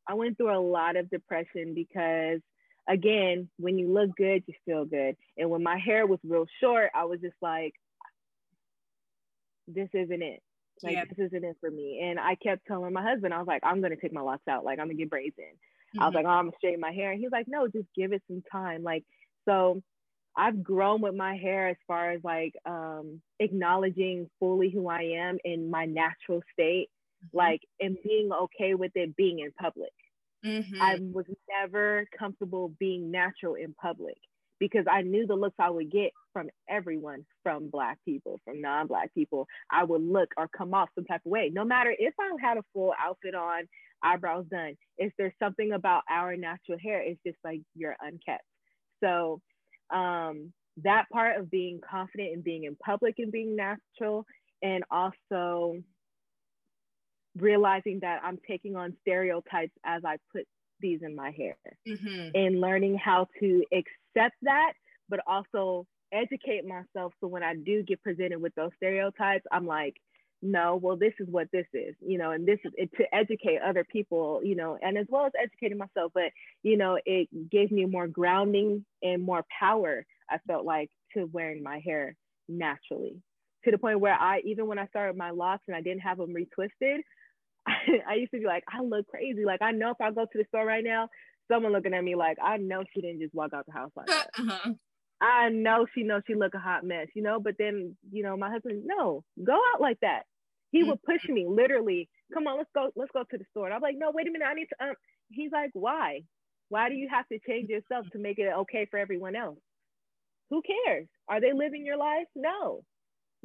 [0.08, 2.41] I went through a lot of depression because
[2.88, 5.16] again, when you look good, you feel good.
[5.38, 7.74] And when my hair was real short, I was just like,
[9.68, 10.41] this isn't it.
[10.82, 11.04] Like yeah.
[11.06, 12.01] this isn't it for me.
[12.04, 14.66] And I kept telling my husband, I was like, I'm gonna take my locks out.
[14.66, 15.45] Like I'm gonna get braids in.
[15.45, 16.01] Mm-hmm.
[16.01, 16.18] I was mm-hmm.
[16.18, 17.12] like, oh, I'm gonna straighten my hair.
[17.12, 18.84] And he's like, no, just give it some time.
[18.84, 19.06] Like
[19.47, 19.82] so
[20.36, 25.38] I've grown with my hair as far as like um, acknowledging fully who I am
[25.43, 26.89] in my natural state.
[27.32, 29.92] Like and being okay with it being in public.
[30.46, 30.82] Mm-hmm.
[30.82, 34.18] I was never comfortable being natural in public
[34.60, 38.88] because I knew the looks I would get from everyone, from Black people, from non
[38.88, 39.48] Black people.
[39.72, 42.58] I would look or come off some type of way, no matter if I had
[42.58, 43.64] a full outfit on,
[44.04, 44.76] eyebrows done.
[44.98, 48.44] If there's something about our natural hair, it's just like you're unkept.
[49.04, 49.42] So,
[49.94, 50.52] um,
[50.84, 54.26] that part of being confident and being in public and being natural,
[54.62, 55.78] and also
[57.38, 60.46] realizing that I'm taking on stereotypes as I put
[60.80, 61.56] these in my hair
[61.88, 62.30] mm-hmm.
[62.36, 64.74] and learning how to accept that,
[65.10, 69.96] but also educate myself so when I do get presented with those stereotypes, I'm like,
[70.46, 73.60] no, well, this is what this is, you know, and this is it, to educate
[73.66, 76.12] other people, you know, and as well as educating myself.
[76.14, 76.32] But,
[76.64, 81.64] you know, it gave me more grounding and more power, I felt like, to wearing
[81.64, 82.18] my hair
[82.50, 83.22] naturally
[83.64, 86.18] to the point where I, even when I started my locks and I didn't have
[86.18, 87.00] them retwisted,
[88.09, 89.45] I, used to be like, I look crazy.
[89.45, 91.09] Like I know if I go to the store right now,
[91.51, 94.07] someone looking at me like, I know she didn't just walk out the house like
[94.07, 94.30] that.
[94.39, 94.74] Uh-huh.
[95.22, 97.39] I know she knows she look a hot mess, you know.
[97.39, 100.24] But then, you know, my husband, no, go out like that.
[100.72, 100.89] He mm-hmm.
[100.89, 102.09] would push me literally.
[102.34, 103.66] Come on, let's go, let's go to the store.
[103.66, 104.86] And I'm like, no, wait a minute, I need to.
[104.86, 104.95] Um.
[105.30, 106.22] He's like, why?
[106.70, 109.59] Why do you have to change yourself to make it okay for everyone else?
[110.49, 111.07] Who cares?
[111.30, 112.28] Are they living your life?
[112.36, 112.84] No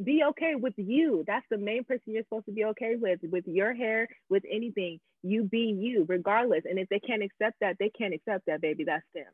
[0.02, 1.24] be okay with you.
[1.26, 5.00] That's the main person you're supposed to be okay with, with your hair, with anything.
[5.22, 6.62] You be you, regardless.
[6.64, 8.84] And if they can't accept that, they can't accept that, baby.
[8.84, 9.24] That's them.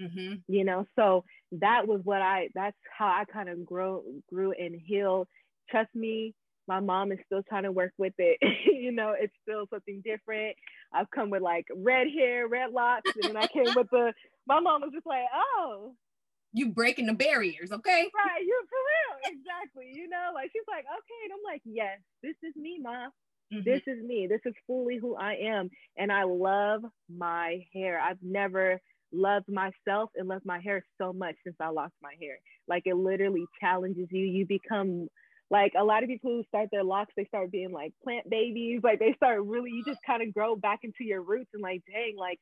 [0.00, 0.34] Mm-hmm.
[0.48, 2.48] You know, so that was what I.
[2.54, 4.02] That's how I kind of grew,
[4.32, 5.28] grew and healed.
[5.70, 6.34] Trust me,
[6.68, 8.38] my mom is still trying to work with it.
[8.66, 10.56] you know, it's still something different.
[10.92, 14.12] I've come with like red hair, red locks, and then I came with the.
[14.46, 15.94] My mom was just like, oh,
[16.52, 18.10] you breaking the barriers, okay?
[18.14, 19.92] Right, you for real, exactly.
[19.94, 23.10] You know, like she's like, okay, and I'm like, yes, this is me, mom.
[23.52, 23.64] Mm-hmm.
[23.64, 24.26] This is me.
[24.28, 26.82] This is fully who I am, and I love
[27.14, 28.00] my hair.
[28.00, 28.80] I've never
[29.12, 32.38] loved myself and loved my hair so much since I lost my hair.
[32.68, 34.24] Like it literally challenges you.
[34.24, 35.08] You become
[35.50, 38.80] like a lot of people who start their locks, they start being like plant babies.
[38.82, 41.82] Like they start really, you just kind of grow back into your roots and like,
[41.86, 42.40] dang, like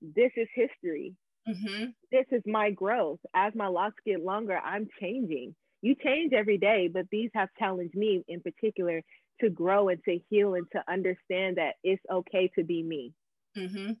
[0.00, 1.14] this is history.
[1.48, 1.84] Mm-hmm.
[2.10, 3.20] This is my growth.
[3.34, 5.54] As my locks get longer, I'm changing.
[5.82, 9.02] You change every day, but these have challenged me in particular
[9.40, 13.12] to grow and to heal and to understand that it's okay to be me
[13.56, 13.92] mm-hmm.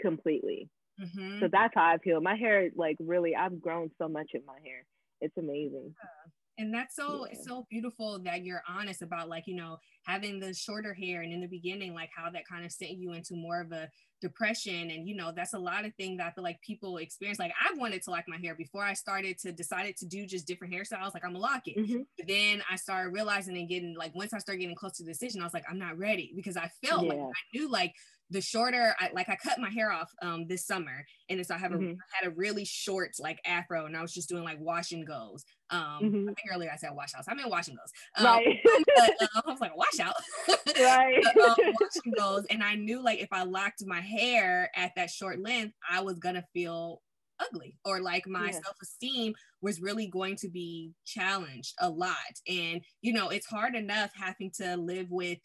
[0.00, 0.70] completely.
[1.00, 1.40] Mm-hmm.
[1.40, 2.22] So that's how I've healed.
[2.22, 4.84] My hair, like, really, I've grown so much in my hair.
[5.20, 5.94] It's amazing.
[6.02, 7.38] Yeah and that's so yeah.
[7.40, 11.40] so beautiful that you're honest about like you know having the shorter hair and in
[11.40, 13.88] the beginning like how that kind of sent you into more of a
[14.20, 17.38] depression and you know that's a lot of things that i feel like people experience
[17.38, 20.46] like i wanted to like my hair before i started to decided to do just
[20.46, 22.00] different hairstyles like i'm a lock it mm-hmm.
[22.18, 25.10] but then i started realizing and getting like once i started getting close to the
[25.10, 27.12] decision i was like i'm not ready because i felt yeah.
[27.12, 27.94] like i knew like
[28.30, 31.58] the shorter I like I cut my hair off um this summer and so I
[31.58, 31.92] have a mm-hmm.
[31.92, 35.06] I had a really short like afro and I was just doing like wash and
[35.06, 35.44] goes.
[35.70, 36.28] Um mm-hmm.
[36.28, 37.26] I think earlier I said wash outs.
[37.28, 37.90] I mean wash and goes.
[38.16, 38.58] Um, right.
[38.96, 40.14] but, uh, I was like wash out.
[40.80, 41.22] right.
[41.34, 42.44] but, um, wash and goes.
[42.50, 46.18] And I knew like if I locked my hair at that short length, I was
[46.18, 47.02] gonna feel
[47.40, 48.60] ugly or like my yeah.
[48.62, 52.14] self-esteem was really going to be challenged a lot
[52.46, 55.38] and you know it's hard enough having to live with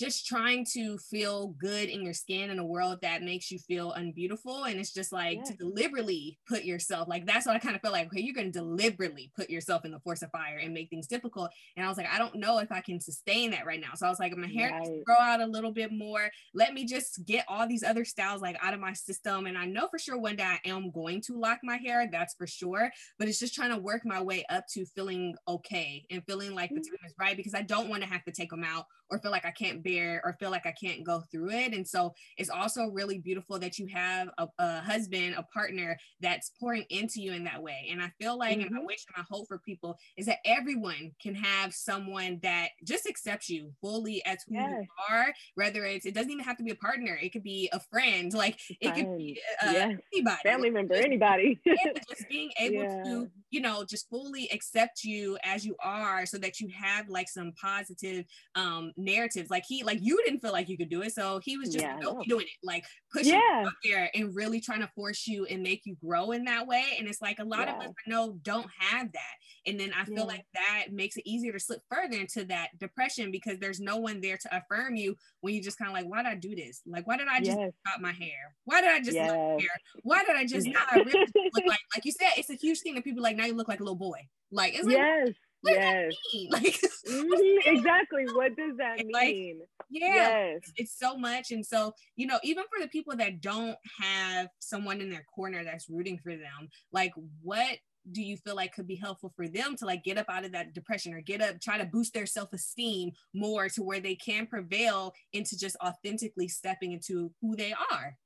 [0.00, 3.92] just trying to feel good in your skin in a world that makes you feel
[3.92, 4.64] unbeautiful.
[4.64, 5.50] And it's just like yeah.
[5.50, 8.50] to deliberately put yourself, like that's what I kind of feel like, okay, you're going
[8.50, 11.50] to deliberately put yourself in the force of fire and make things difficult.
[11.76, 13.90] And I was like, I don't know if I can sustain that right now.
[13.94, 15.04] So I was like, my hair right.
[15.04, 16.30] grow out a little bit more.
[16.54, 19.44] Let me just get all these other styles like out of my system.
[19.46, 22.34] And I know for sure one day I am going to lock my hair, that's
[22.34, 22.90] for sure.
[23.18, 26.70] But it's just trying to work my way up to feeling okay and feeling like
[26.70, 26.76] mm-hmm.
[26.76, 29.18] the time is right because I don't want to have to take them out or
[29.18, 31.72] feel like I can't bear or feel like I can't go through it.
[31.72, 36.52] And so it's also really beautiful that you have a, a husband, a partner that's
[36.60, 37.88] pouring into you in that way.
[37.90, 38.68] And I feel like, mm-hmm.
[38.68, 38.86] and I mm-hmm.
[38.86, 43.48] wish and I hope for people is that everyone can have someone that just accepts
[43.48, 44.70] you fully as who yes.
[44.80, 47.18] you are, whether it's, it doesn't even have to be a partner.
[47.20, 49.96] It could be a friend, like it could be uh, yes.
[50.12, 50.38] anybody.
[50.44, 51.60] Family member, anybody.
[52.08, 53.02] just being able yeah.
[53.04, 57.28] to, you know, just fully accept you as you are so that you have like
[57.28, 59.50] some positive um narratives.
[59.50, 61.12] Like he like you didn't feel like you could do it.
[61.12, 61.98] So he was just Yeah,
[62.28, 63.60] doing it, like pushing Yeah.
[63.62, 66.66] you out there and really trying to force you and make you grow in that
[66.66, 66.84] way.
[66.98, 67.88] And it's like a lot of Yeah.
[67.88, 69.34] us I know don't have that.
[69.66, 73.30] And then I feel like that makes it easier to slip further into that depression
[73.30, 76.22] because there's no one there to affirm you when you just kind of like, why
[76.22, 76.80] did I do this?
[76.86, 77.72] Like, why did I just Yes.
[77.86, 78.54] cut my hair?
[78.64, 79.30] Why did I just Yes.
[79.30, 79.68] hair?
[80.02, 82.94] Why did I just not really look like like you said, it's a huge thing
[82.94, 84.26] that people like now you look like a little boy.
[84.50, 85.34] Like it's like yes.
[85.62, 86.14] What Yes.
[86.34, 86.50] mean?
[86.50, 88.26] Like Mhm, Exactly.
[88.28, 89.60] What does that Like, mean?
[89.90, 90.60] yeah, Yes.
[90.76, 91.50] it's so much.
[91.50, 95.64] And so, you know, even for the people that don't have someone in their corner
[95.64, 97.78] that's rooting for them, like what
[98.12, 100.52] do you feel like could be helpful for them to like get up out of
[100.52, 104.46] that depression or get up, try to boost their self-esteem more to where they can
[104.46, 108.16] prevail into just authentically stepping into who they are?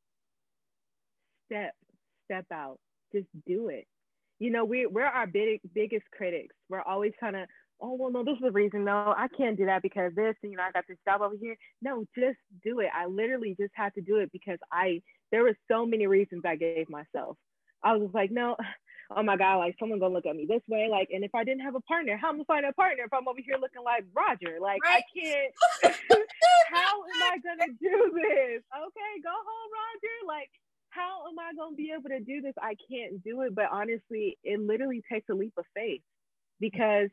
[1.46, 1.74] step
[2.24, 2.78] step out
[3.12, 3.86] just do it
[4.38, 7.46] you know we, we're our big, biggest critics we're always trying to
[7.80, 10.56] oh well no this is the reason no i can't do that because this you
[10.56, 13.92] know i got this job over here no just do it i literally just had
[13.94, 15.00] to do it because i
[15.32, 17.36] there were so many reasons i gave myself
[17.82, 18.56] i was just like no
[19.16, 21.42] oh my god like someone gonna look at me this way like and if i
[21.42, 23.56] didn't have a partner how am i gonna find a partner if i'm over here
[23.60, 25.02] looking like roger like Right.
[25.02, 25.96] i can't
[26.72, 28.62] how am I gonna do this?
[28.66, 30.16] Okay, go home, Roger.
[30.26, 30.50] Like,
[30.94, 32.54] how am I gonna be able to do this?
[32.60, 33.54] I can't do it.
[33.54, 36.02] But honestly, it literally takes a leap of faith
[36.60, 37.10] because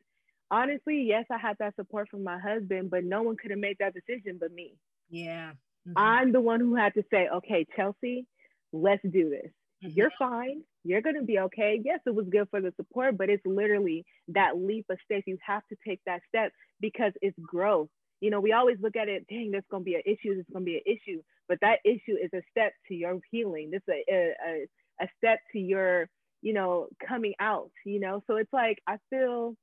[0.51, 3.77] honestly, yes, I had that support from my husband, but no one could have made
[3.79, 4.75] that decision but me.
[5.09, 5.53] Yeah.
[5.87, 5.93] Mhm.
[5.95, 8.27] I'm the one who had to say, okay, Chelsea,
[8.71, 9.51] let's do this.
[9.83, 9.95] Mhm.
[9.95, 10.63] You're fine.
[10.83, 11.81] You're going to be okay.
[11.83, 15.23] Yes, it was good for the support, but it's literally that leap of faith.
[15.27, 17.89] You have to take that step because it's growth.
[18.21, 20.35] You know, we always look at it, dang, there's going to be an issue.
[20.35, 21.21] There's going to be an issue.
[21.49, 23.71] But that issue is a step to your healing.
[23.71, 24.67] This is a, a,
[25.01, 26.07] a, step to your,
[26.41, 28.23] you know, coming out, you know?
[28.27, 29.55] So it's like, I feel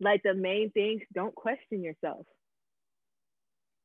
[0.00, 2.26] like the main things, don't question yourself.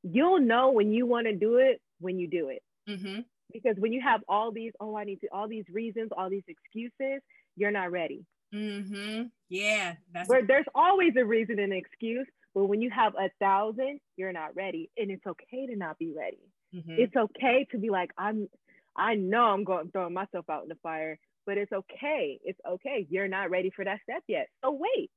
[0.03, 3.25] You'll know when you want to do it when you do it Mhm.
[3.51, 6.45] because when you have all these oh i need to all these reasons all these
[6.47, 7.21] excuses
[7.55, 9.31] you're not ready Mm Mhm.
[9.49, 9.95] Yeah.
[10.11, 14.33] That's but there's always a reason and excuse but when you have a thousand you're
[14.33, 16.39] not ready and it's okay to not be ready.
[16.73, 16.95] Mhm.
[16.97, 18.47] it's okay to be like i'm
[18.95, 22.39] i know i'm going throwing myself out in the fire but it's okay.
[22.43, 23.07] It's okay.
[23.09, 24.49] You're not ready for that step yet.
[24.63, 25.09] So wait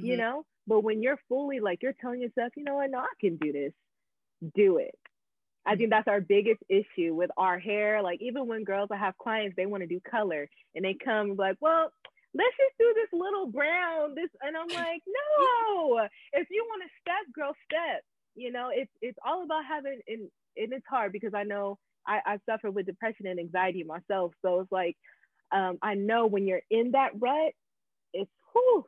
[0.00, 0.18] you Mhm.
[0.18, 0.44] know?
[0.66, 2.90] But when you're fully like you're telling yourself you know what?
[2.90, 3.72] No i can do this.
[4.56, 4.94] Do it.
[5.66, 8.02] I think that's our biggest issue with our hair.
[8.02, 11.36] Like even when girls i have clients they want to do color and they come
[11.36, 11.92] like well
[12.34, 16.88] let's just do this little brown this and i'm like no if you want to
[17.00, 18.02] step girl step
[18.34, 22.20] you know it's it's all about having and, and it's hard because i know i
[22.26, 24.96] i suffer with depression and anxiety myself so it's like
[25.52, 27.52] um i know when you're in that rut
[28.14, 28.84] it's whew,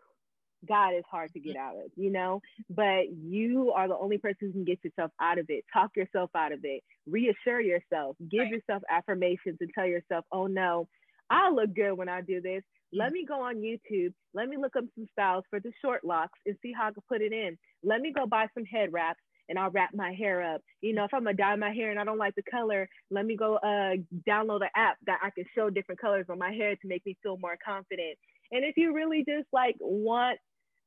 [0.69, 2.41] God is hard to get out of, you know,
[2.71, 5.65] but you are the only person who can get yourself out of it.
[5.73, 6.83] Talk yourself out of it.
[7.07, 8.17] Reassure yourself.
[8.31, 8.53] Give Right.
[8.53, 10.89] yourself affirmations and tell yourself, oh no,
[11.31, 12.63] I look good when I do this.
[12.95, 14.13] Let me go on YouTube.
[14.35, 17.03] Let me look up some styles for the short locks and see how I can
[17.09, 17.59] put it in.
[17.83, 20.61] Let me go buy some head wraps and I'll wrap my hair up.
[20.81, 23.27] You know, if I'm gonna dye my hair and I don't like the color, let
[23.27, 23.97] me go uh,
[24.29, 27.17] download an app that I can show different colors on my hair to make me
[27.23, 28.17] feel more confident.
[28.53, 30.39] And if you really just like want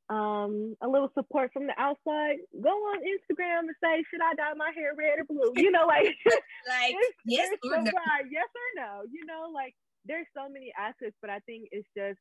[0.10, 4.54] um, a little support from the outside, go on Instagram and say, should I dye
[4.56, 5.52] my hair red or blue?
[5.56, 6.16] You know, like
[6.68, 6.96] like
[7.26, 7.92] yes or no.
[8.32, 9.02] yes or no.
[9.12, 9.76] You know, like
[10.08, 12.20] there's so many aspects, but I think it's just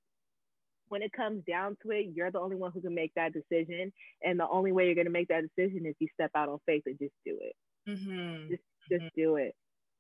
[0.89, 3.93] when it comes down to it, you're the only one who can make that decision,
[4.23, 6.85] and the only way you're gonna make that decision is you step out on faith
[6.87, 7.57] and just do it.
[7.87, 8.59] Mhm.
[8.91, 9.55] Just do it.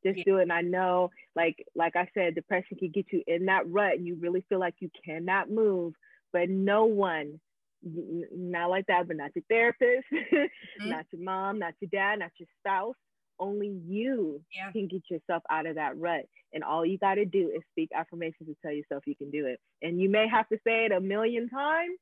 [0.04, 0.24] Just Yeah.
[0.24, 0.42] do it.
[0.42, 4.06] And I know, like like I said, depression can get you in that rut, and
[4.06, 5.94] you really feel like you cannot move.
[6.32, 7.40] But no one,
[7.82, 10.06] not like that, but not your therapist,
[10.80, 10.96] Mm-hmm.
[10.96, 12.96] not your mom, not your dad, not your spouse.
[13.38, 14.72] Only you Yeah.
[14.72, 16.26] can get yourself out of that rut.
[16.52, 19.46] And all you got to do is speak affirmations to tell yourself you can do
[19.46, 19.60] it.
[19.82, 21.98] And you may have to say it a million times,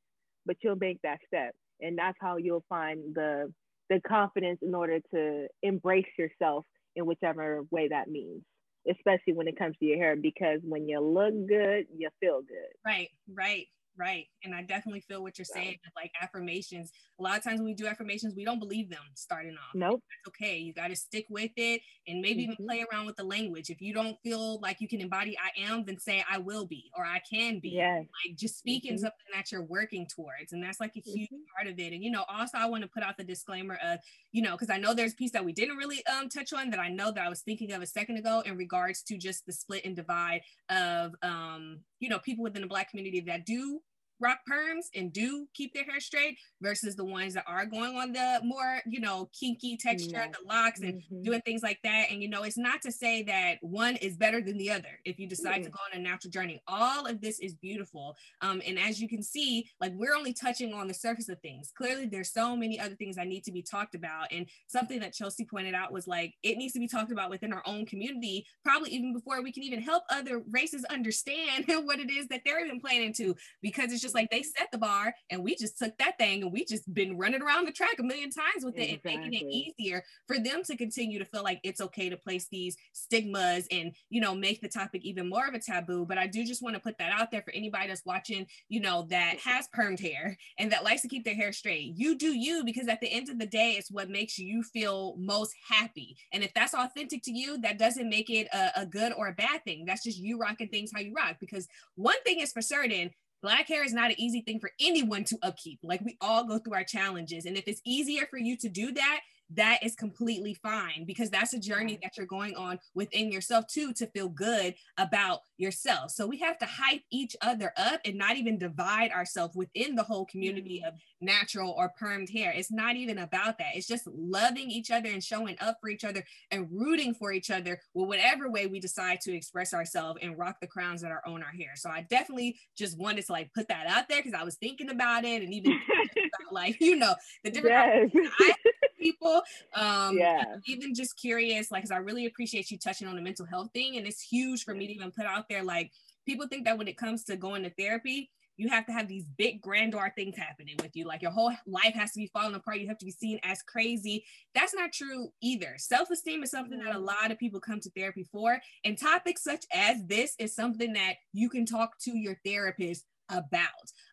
[0.46, 1.54] but you'll make that step.
[1.80, 3.52] And that's how you'll find the
[3.90, 6.64] the confidence in order to embrace yourself
[6.96, 8.42] in whichever way that means,
[8.90, 10.16] especially when it comes to your hair.
[10.16, 12.72] Because when you look good, you feel good.
[12.84, 13.66] Right, right,
[13.96, 14.26] right.
[14.42, 15.76] And I definitely feel what you're saying.
[15.96, 19.56] Like affirmations, a lot of times when we do affirmations, we don't believe them starting
[19.56, 19.74] off.
[19.74, 20.02] Nope.
[20.24, 20.58] It's okay.
[20.58, 22.68] You got to stick with it and maybe even Mhm.
[22.68, 23.70] play around with the language.
[23.70, 26.90] If you don't feel like you can embody I am, then say I will be
[26.96, 27.70] or I can be.
[27.70, 28.06] Yes.
[28.26, 28.98] Like just speaking Mhm.
[28.98, 30.52] something that you're working towards.
[30.52, 31.44] And that's like a huge Mhm.
[31.56, 31.92] part of it.
[31.92, 34.00] And, you know, also I want to put out the disclaimer of,
[34.32, 36.70] you know, because I know there's a piece that we didn't really um, touch on
[36.70, 39.46] that I know that I was thinking of a second ago in regards to just
[39.46, 43.82] the split and divide of, um, you know, people within the Black community that do
[44.20, 48.12] rock perms and do keep their hair straight versus the ones that are going on
[48.12, 50.28] the more, you know, kinky texture, yeah.
[50.28, 51.22] the locks and mm-hmm.
[51.22, 52.06] doing things like that.
[52.10, 55.18] And, you know, it's not to say that one is better than the other if
[55.18, 55.64] you decide mm-hmm.
[55.64, 56.62] to go on a natural journey.
[56.66, 58.16] All of this is beautiful.
[58.40, 61.72] Um, and as you can see, like we're only touching on the surface of things.
[61.76, 64.28] Clearly, there's so many other things that need to be talked about.
[64.32, 67.52] And something that Chelsea pointed out was like, it needs to be talked about within
[67.52, 72.10] our own community, probably even before we can even help other races understand what it
[72.10, 75.42] is that they're even planning to, because it's just like they set the bar and
[75.42, 78.30] we just took that thing and we just been running around the track a million
[78.30, 81.80] times with it and making it easier for them to continue to feel like it's
[81.80, 85.58] okay to place these stigmas and you know make the topic even more of a
[85.58, 86.06] taboo.
[86.06, 88.80] But i do just want to put that out there for anybody that's watching you
[88.80, 91.92] know that has permed hair and that likes to keep their hair straight.
[91.96, 95.16] You do you because at the end of the day it's what makes you feel
[95.18, 96.16] most happy.
[96.32, 99.32] And if that's authentic to you that doesn't make it a, a good or a
[99.32, 99.84] bad thing.
[99.86, 101.36] That's just you rocking things how you rock.
[101.40, 103.10] Because one thing is for certain
[103.44, 105.80] Black hair is not an easy thing for anyone to upkeep.
[105.82, 107.44] Like we all go through our challenges.
[107.44, 109.20] And if it's easier for you to do that,
[109.50, 113.92] that is completely fine because that's a journey that you're going on within yourself too
[113.94, 116.10] to feel good about yourself.
[116.10, 120.02] So we have to hype each other up and not even divide ourselves within the
[120.02, 120.94] whole community mm-hmm.
[120.94, 122.52] of natural or permed hair.
[122.52, 123.74] It's not even about that.
[123.74, 127.50] It's just loving each other and showing up for each other and rooting for each
[127.50, 131.22] other with whatever way we decide to express ourselves and rock the crowns that are
[131.26, 131.72] on our hair.
[131.76, 134.90] So I definitely just wanted to like put that out there because I was thinking
[134.90, 138.64] about it and even about like, you know, the different yes.
[139.04, 139.42] People.
[139.74, 140.42] Um, yeah.
[140.66, 143.96] Even just curious, like, cause I really appreciate you touching on the mental health thing.
[143.96, 145.62] And it's huge for me to even put out there.
[145.62, 145.92] Like,
[146.26, 149.24] people think that when it comes to going to therapy, you have to have these
[149.36, 151.04] big grandeur things happening with you.
[151.04, 152.78] Like your whole life has to be falling apart.
[152.78, 154.24] You have to be seen as crazy.
[154.54, 155.74] That's not true either.
[155.76, 157.04] Self esteem is something that a mm-hmm.
[157.04, 158.60] lot of people come to therapy for.
[158.84, 163.68] And topics such as this is something that you can talk to your therapist about.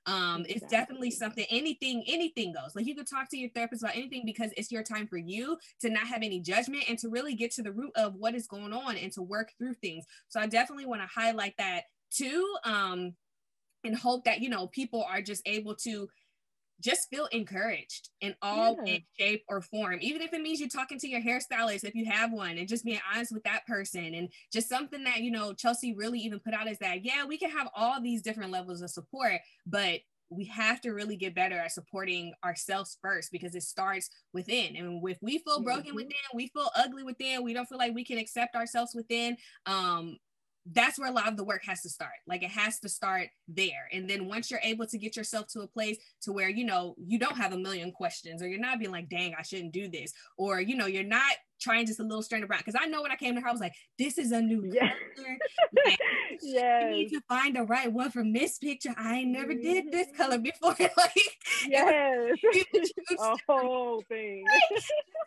[0.07, 0.55] Um, exactly.
[0.55, 2.75] It's definitely something, anything, anything goes.
[2.75, 5.57] Like you could talk to your therapist about anything because it's your time for you
[5.81, 8.47] to not have any judgment and to really get to the root of what is
[8.47, 10.05] going on and to work through things.
[10.27, 12.47] So I definitely want to highlight that too.
[12.63, 13.13] Um,
[13.83, 16.07] and hope that, you know, people are just able to
[16.81, 18.97] just feel encouraged in all yeah.
[19.17, 22.31] shape or form even if it means you're talking to your hairstylist if you have
[22.31, 25.93] one and just being honest with that person and just something that you know chelsea
[25.93, 28.89] really even put out is that yeah we can have all these different levels of
[28.89, 29.99] support but
[30.31, 34.77] we have to really get better at supporting ourselves first because it starts within.
[34.77, 35.95] And if we feel broken mm-hmm.
[35.97, 40.17] within, we feel ugly within, we don't feel like we can accept ourselves within, um,
[40.65, 42.13] that's where a lot of the work has to start.
[42.27, 43.87] Like it has to start there.
[43.91, 46.95] And then once you're able to get yourself to a place to where you know
[46.97, 49.87] you don't have a million questions or you're not being like dang i shouldn't do
[49.87, 50.13] this.
[50.37, 52.59] Or you know you're not trying just a little strand around.
[52.59, 54.63] Because i know when i came to her i was like this is a new
[54.71, 54.91] yeah.
[55.15, 55.37] color
[55.85, 55.99] like,
[56.41, 56.83] yes.
[56.87, 58.93] I need to find the right one from this picture.
[58.97, 60.17] I never did this mm-hmm.
[60.17, 60.75] color before.
[60.97, 61.13] Like
[61.67, 62.37] yes.
[63.19, 64.43] a whole thing.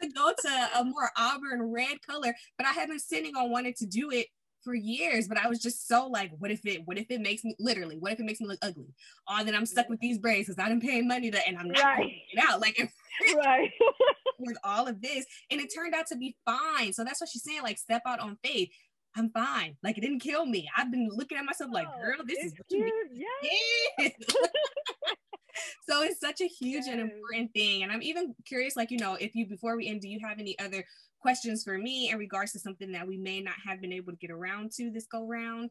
[0.02, 3.74] to go to a more auburn red color but i have been sitting on wanting
[3.74, 4.26] to do it
[4.64, 7.44] for years, but I was just so like, what if it, what if it makes
[7.44, 8.94] me literally, what if it makes me look ugly?
[9.28, 11.68] Oh, then I'm stuck with these braids because I didn't pay money to, and I'm
[11.68, 12.12] not right.
[12.32, 12.60] it out.
[12.60, 12.76] Like,
[13.36, 13.70] right.
[14.38, 16.92] with all of this, and it turned out to be fine.
[16.92, 17.62] So that's what she's saying.
[17.62, 18.70] Like, step out on faith.
[19.16, 19.76] I'm fine.
[19.82, 20.68] Like it didn't kill me.
[20.76, 24.08] I've been looking at myself like, oh, girl, this is what you yeah.
[25.88, 26.88] so it's such a huge yes.
[26.88, 27.82] and important thing.
[27.82, 30.40] And I'm even curious, like, you know, if you before we end, do you have
[30.40, 30.84] any other
[31.24, 34.18] questions for me in regards to something that we may not have been able to
[34.18, 35.70] get around to this go round?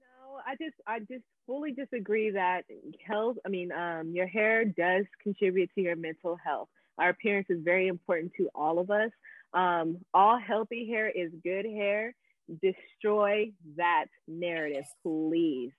[0.00, 2.62] No, I just I just fully disagree that
[3.06, 6.70] health, I mean, um, your hair does contribute to your mental health.
[6.96, 9.10] Our appearance is very important to all of us.
[9.52, 12.14] Um, all healthy hair is good hair.
[12.62, 15.72] Destroy that narrative, please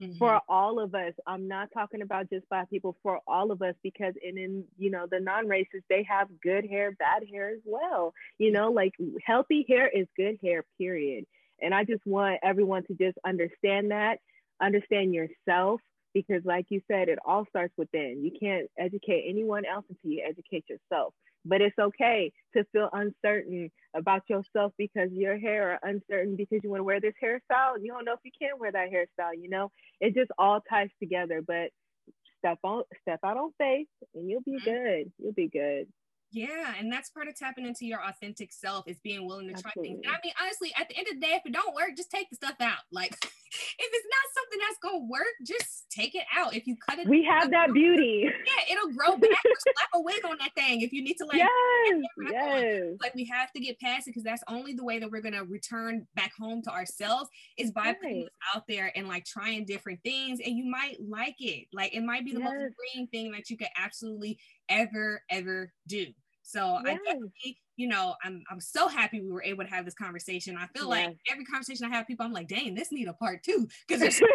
[0.00, 0.18] mm-hmm.
[0.18, 1.12] for all of us.
[1.26, 4.90] I'm not talking about just black people, for all of us, because in, in you
[4.90, 8.14] know, the non-racists, they have good hair, bad hair as well.
[8.38, 8.92] You know, like
[9.24, 11.24] healthy hair is good hair, period.
[11.62, 14.18] And I just want everyone to just understand that,
[14.60, 15.80] understand yourself,
[16.14, 18.24] because like you said, it all starts within.
[18.24, 21.14] You can't educate anyone else until you educate yourself.
[21.44, 26.70] But it's okay to feel uncertain about yourself because your hair are uncertain because you
[26.70, 29.48] want to wear this hairstyle you don't know if you can wear that hairstyle, you
[29.48, 29.70] know?
[30.00, 31.42] It just all ties together.
[31.46, 31.70] But
[32.38, 34.70] step on step out on faith and you'll be mm-hmm.
[34.70, 35.12] good.
[35.18, 35.86] You'll be good.
[36.32, 39.82] Yeah, and that's part of tapping into your authentic self is being willing to Absolutely.
[39.82, 40.00] try things.
[40.06, 42.10] And I mean, honestly, at the end of the day, if it don't work, just
[42.10, 42.86] take the stuff out.
[42.92, 46.54] Like if it's not something that's gonna work, just take it out.
[46.54, 48.26] If you cut it, we have that beauty.
[48.26, 49.30] Yeah, it'll grow back.
[49.44, 51.38] or slap a wig on that thing if you need to like.
[51.38, 52.84] Yes, yes.
[53.02, 55.44] Like we have to get past it because that's only the way that we're gonna
[55.44, 57.28] return back home to ourselves
[57.58, 58.00] is by right.
[58.00, 61.66] putting this out there and like trying different things, and you might like it.
[61.72, 62.50] Like it might be the yes.
[62.52, 64.38] most freeing thing that you could absolutely
[64.70, 66.06] ever ever do.
[66.42, 66.98] So yes.
[67.06, 70.54] I you know, I'm I'm so happy we were able to have this conversation.
[70.54, 71.08] I feel yes.
[71.08, 74.02] like every conversation I have people, I'm like, dang, this need a part two because
[74.02, 74.26] there's, so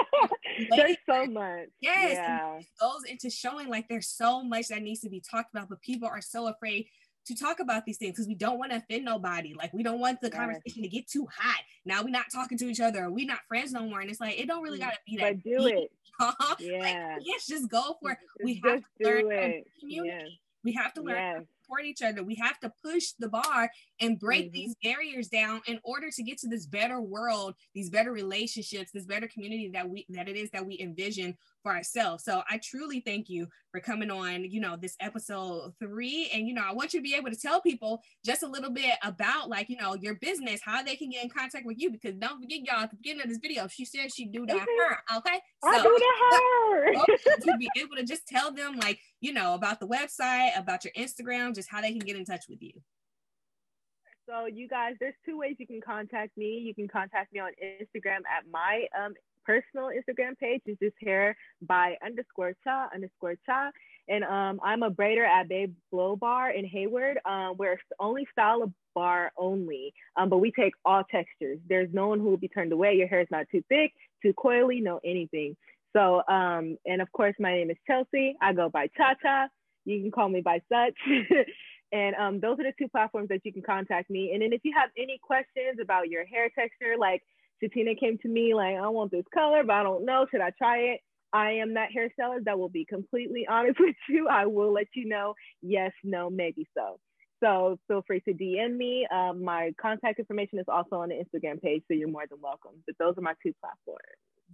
[0.74, 1.68] there's so much.
[1.82, 2.58] Yes, yeah.
[2.80, 6.08] goes into showing like there's so much that needs to be talked about, but people
[6.08, 6.86] are so afraid
[7.26, 9.52] to talk about these things because we don't want to offend nobody.
[9.52, 11.60] Like we don't want the conversation to get too hot.
[11.84, 13.10] Now we're not talking to each other.
[13.10, 14.00] We're not friends no more.
[14.00, 15.34] And it's like it don't really mm, gotta be that.
[15.34, 15.74] But do deep.
[15.74, 15.92] it.
[16.58, 16.78] yeah.
[16.78, 18.18] Like, yes, just go for it.
[18.42, 19.66] We have to learn it.
[19.80, 20.40] community.
[20.64, 21.40] We have to learn yes.
[21.40, 22.22] to support each other.
[22.22, 23.70] We have to push the bar
[24.00, 24.54] and break mm-hmm.
[24.54, 29.04] these barriers down in order to get to this better world, these better relationships, this
[29.04, 32.24] better community that we that it is that we envision for ourselves.
[32.24, 36.30] So I truly thank you for coming on, you know, this episode three.
[36.32, 38.70] And you know, I want you to be able to tell people just a little
[38.70, 41.90] bit about like, you know, your business, how they can get in contact with you.
[41.90, 44.56] Because don't forget, y'all, at the beginning of this video, she said she do that
[44.56, 44.94] mm-hmm.
[44.94, 45.18] her.
[45.18, 45.40] Okay.
[45.62, 47.52] So, I do that her.
[47.52, 50.92] to be able to just tell them like, you know, about the website, about your
[50.94, 52.72] Instagram, just how they can get in touch with you.
[54.28, 56.58] So you guys, there's two ways you can contact me.
[56.58, 59.14] You can contact me on Instagram at my um,
[59.46, 63.70] personal Instagram page which is just hair by underscore cha underscore cha.
[64.06, 67.18] And um, I'm a braider at Babe Blow Bar in Hayward.
[67.24, 71.58] Um, we're only style a bar only, um, but we take all textures.
[71.66, 72.96] There's no one who will be turned away.
[72.96, 75.56] Your hair is not too thick, too coily, no anything.
[75.96, 78.36] So, um, and of course, my name is Chelsea.
[78.42, 79.48] I go by Cha Cha.
[79.86, 80.94] You can call me by such.
[81.92, 84.32] and um, those are the two platforms that you can contact me.
[84.32, 87.22] And then if you have any questions about your hair texture, like
[87.62, 90.26] Shatina came to me like, I want this color, but I don't know.
[90.30, 91.00] Should I try it?
[91.32, 94.28] I am that hairstylist that will be completely honest with you.
[94.28, 96.98] I will let you know yes, no, maybe so.
[97.42, 99.06] So feel free to DM me.
[99.12, 102.82] Um, my contact information is also on the Instagram page, so you're more than welcome.
[102.84, 104.00] But those are my two platforms.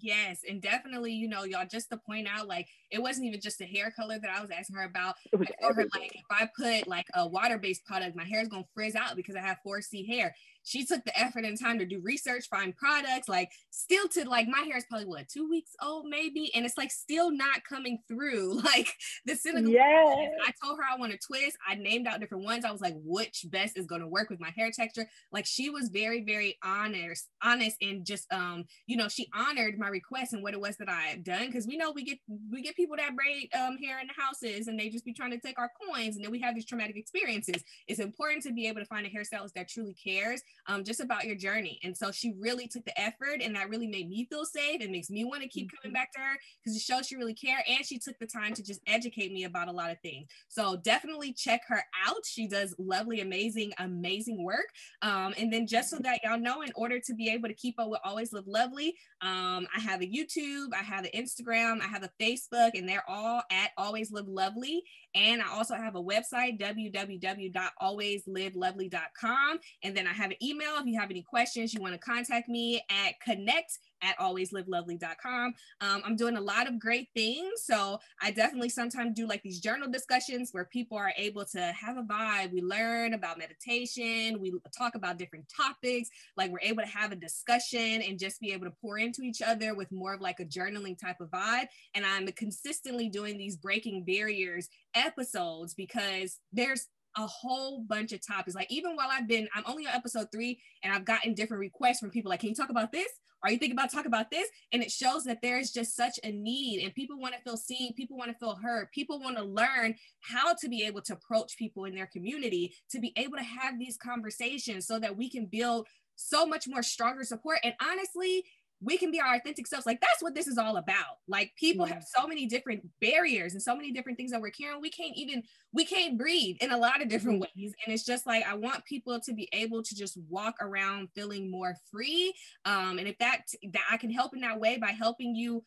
[0.01, 3.59] Yes, and definitely, you know, y'all just to point out, like it wasn't even just
[3.59, 5.15] the hair color that I was asking her about.
[5.33, 8.65] I told her like if I put like a water-based product, my hair is gonna
[8.75, 10.35] frizz out because I have 4C hair
[10.65, 14.49] she took the effort and time to do research, find products, like still to like
[14.49, 17.99] my hair is probably what two weeks old maybe, and it's like still not coming
[18.09, 18.61] through.
[18.65, 18.95] Like
[19.27, 19.71] the cynical.
[19.71, 20.27] Yeah.
[20.43, 21.57] I told her I want to twist.
[21.69, 22.65] I named out different ones.
[22.65, 25.07] I was like, which best is going to work with my hair texture.
[25.31, 29.89] Like she was very very honest, honest, and just um you know she honored my
[29.89, 32.19] request and what it was that I had done because we know we get
[32.51, 35.33] we get people that braid um hair in the houses and they just be trying
[35.33, 37.63] to take our coins and then we have these traumatic experiences.
[37.87, 41.25] It's important to be able to find a hairstylist that truly cares um, just about
[41.25, 41.79] your journey.
[41.83, 44.81] And so she really took the effort, and that really made me feel safe.
[44.81, 46.01] It makes me want to keep coming mm-hmm.
[46.01, 48.63] back to her because it shows she really care, and she took the time to
[48.63, 50.29] just educate me about a lot of things.
[50.49, 52.25] So definitely check her out.
[52.25, 54.67] She does lovely, amazing, amazing work.
[55.03, 57.79] Um, and then just so that y'all know, in order to be able to keep
[57.79, 61.87] up with Always Live Lovely, um, I have a YouTube, I have an Instagram, I
[61.87, 64.83] have a Facebook, and they're all at Always Live Lovely.
[65.15, 69.59] And I also have a website, www.alwayslivelovely.com.
[69.83, 72.49] And then I have an email if you have any questions, you want to contact
[72.49, 75.55] me at connect at alwayslivelovely.com.
[75.81, 77.63] Um, I'm doing a lot of great things.
[77.65, 81.97] So I definitely sometimes do like these journal discussions where people are able to have
[81.97, 82.53] a vibe.
[82.53, 87.17] We learn about meditation, we talk about different topics, like we're able to have a
[87.17, 90.45] discussion and just be able to pour into each other with more of like a
[90.45, 91.67] journaling type of vibe.
[91.95, 98.55] And I'm consistently doing these breaking barriers episodes because there's a whole bunch of topics.
[98.55, 102.01] Like even while I've been, I'm only on episode three, and I've gotten different requests
[102.01, 103.09] from people like, "Can you talk about this?
[103.43, 106.19] Are you thinking about talk about this?" And it shows that there is just such
[106.25, 109.37] a need, and people want to feel seen, people want to feel heard, people want
[109.37, 113.37] to learn how to be able to approach people in their community, to be able
[113.37, 115.87] to have these conversations, so that we can build
[116.17, 117.59] so much more stronger support.
[117.65, 118.45] And honestly,
[118.85, 119.87] we can be our authentic selves.
[119.87, 121.19] Like that's what this is all about.
[121.27, 124.81] Like people have so many different barriers and so many different things that we're carrying.
[124.81, 127.73] We can't even we can't breathe in a lot of different ways.
[127.85, 131.51] And it's just like I want people to be able to just walk around feeling
[131.51, 132.35] more free.
[132.65, 135.65] Um, and if that that I can help in that way by helping you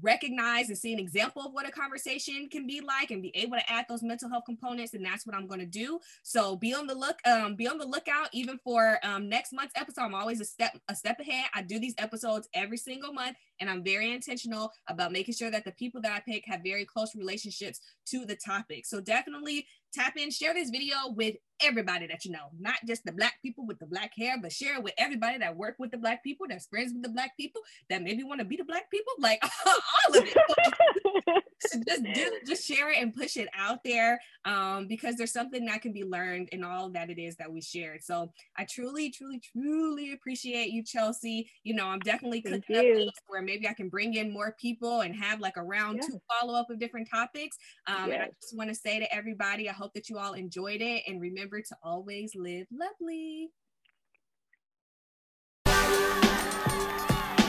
[0.00, 3.56] recognize and see an example of what a conversation can be like and be able
[3.56, 5.98] to add those mental health components and that's what i'm going to do.
[6.22, 9.74] So be on the look um, be on the lookout even for um, next month's
[9.76, 10.02] episode.
[10.02, 11.46] I'm always a step a step ahead.
[11.54, 15.64] I do these episodes every single month and I'm very intentional about making sure that
[15.64, 18.86] the people that I pick have very close relationships to the topic.
[18.86, 23.12] So definitely tap in, share this video with everybody that you know, not just the
[23.12, 25.98] black people with the black hair, but share it with everybody that work with the
[25.98, 28.90] black people, that's friends with the black people, that maybe want to be the black
[28.90, 31.44] people, like all of it.
[31.86, 35.82] just do, just share it and push it out there um, because there's something that
[35.82, 38.02] can be learned in all that it is that we shared.
[38.02, 41.48] So I truly, truly, truly appreciate you, Chelsea.
[41.64, 45.14] You know, I'm definitely cooking up where maybe I can bring in more people and
[45.14, 46.08] have like a round yeah.
[46.08, 47.56] two follow up of different topics.
[47.86, 48.14] Um, yes.
[48.14, 50.80] And I just want to say to everybody, I hope hope that you all enjoyed
[50.80, 53.50] it and remember to always live lovely.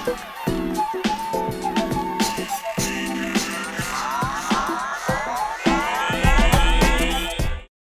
[0.05, 1.72] Thank you.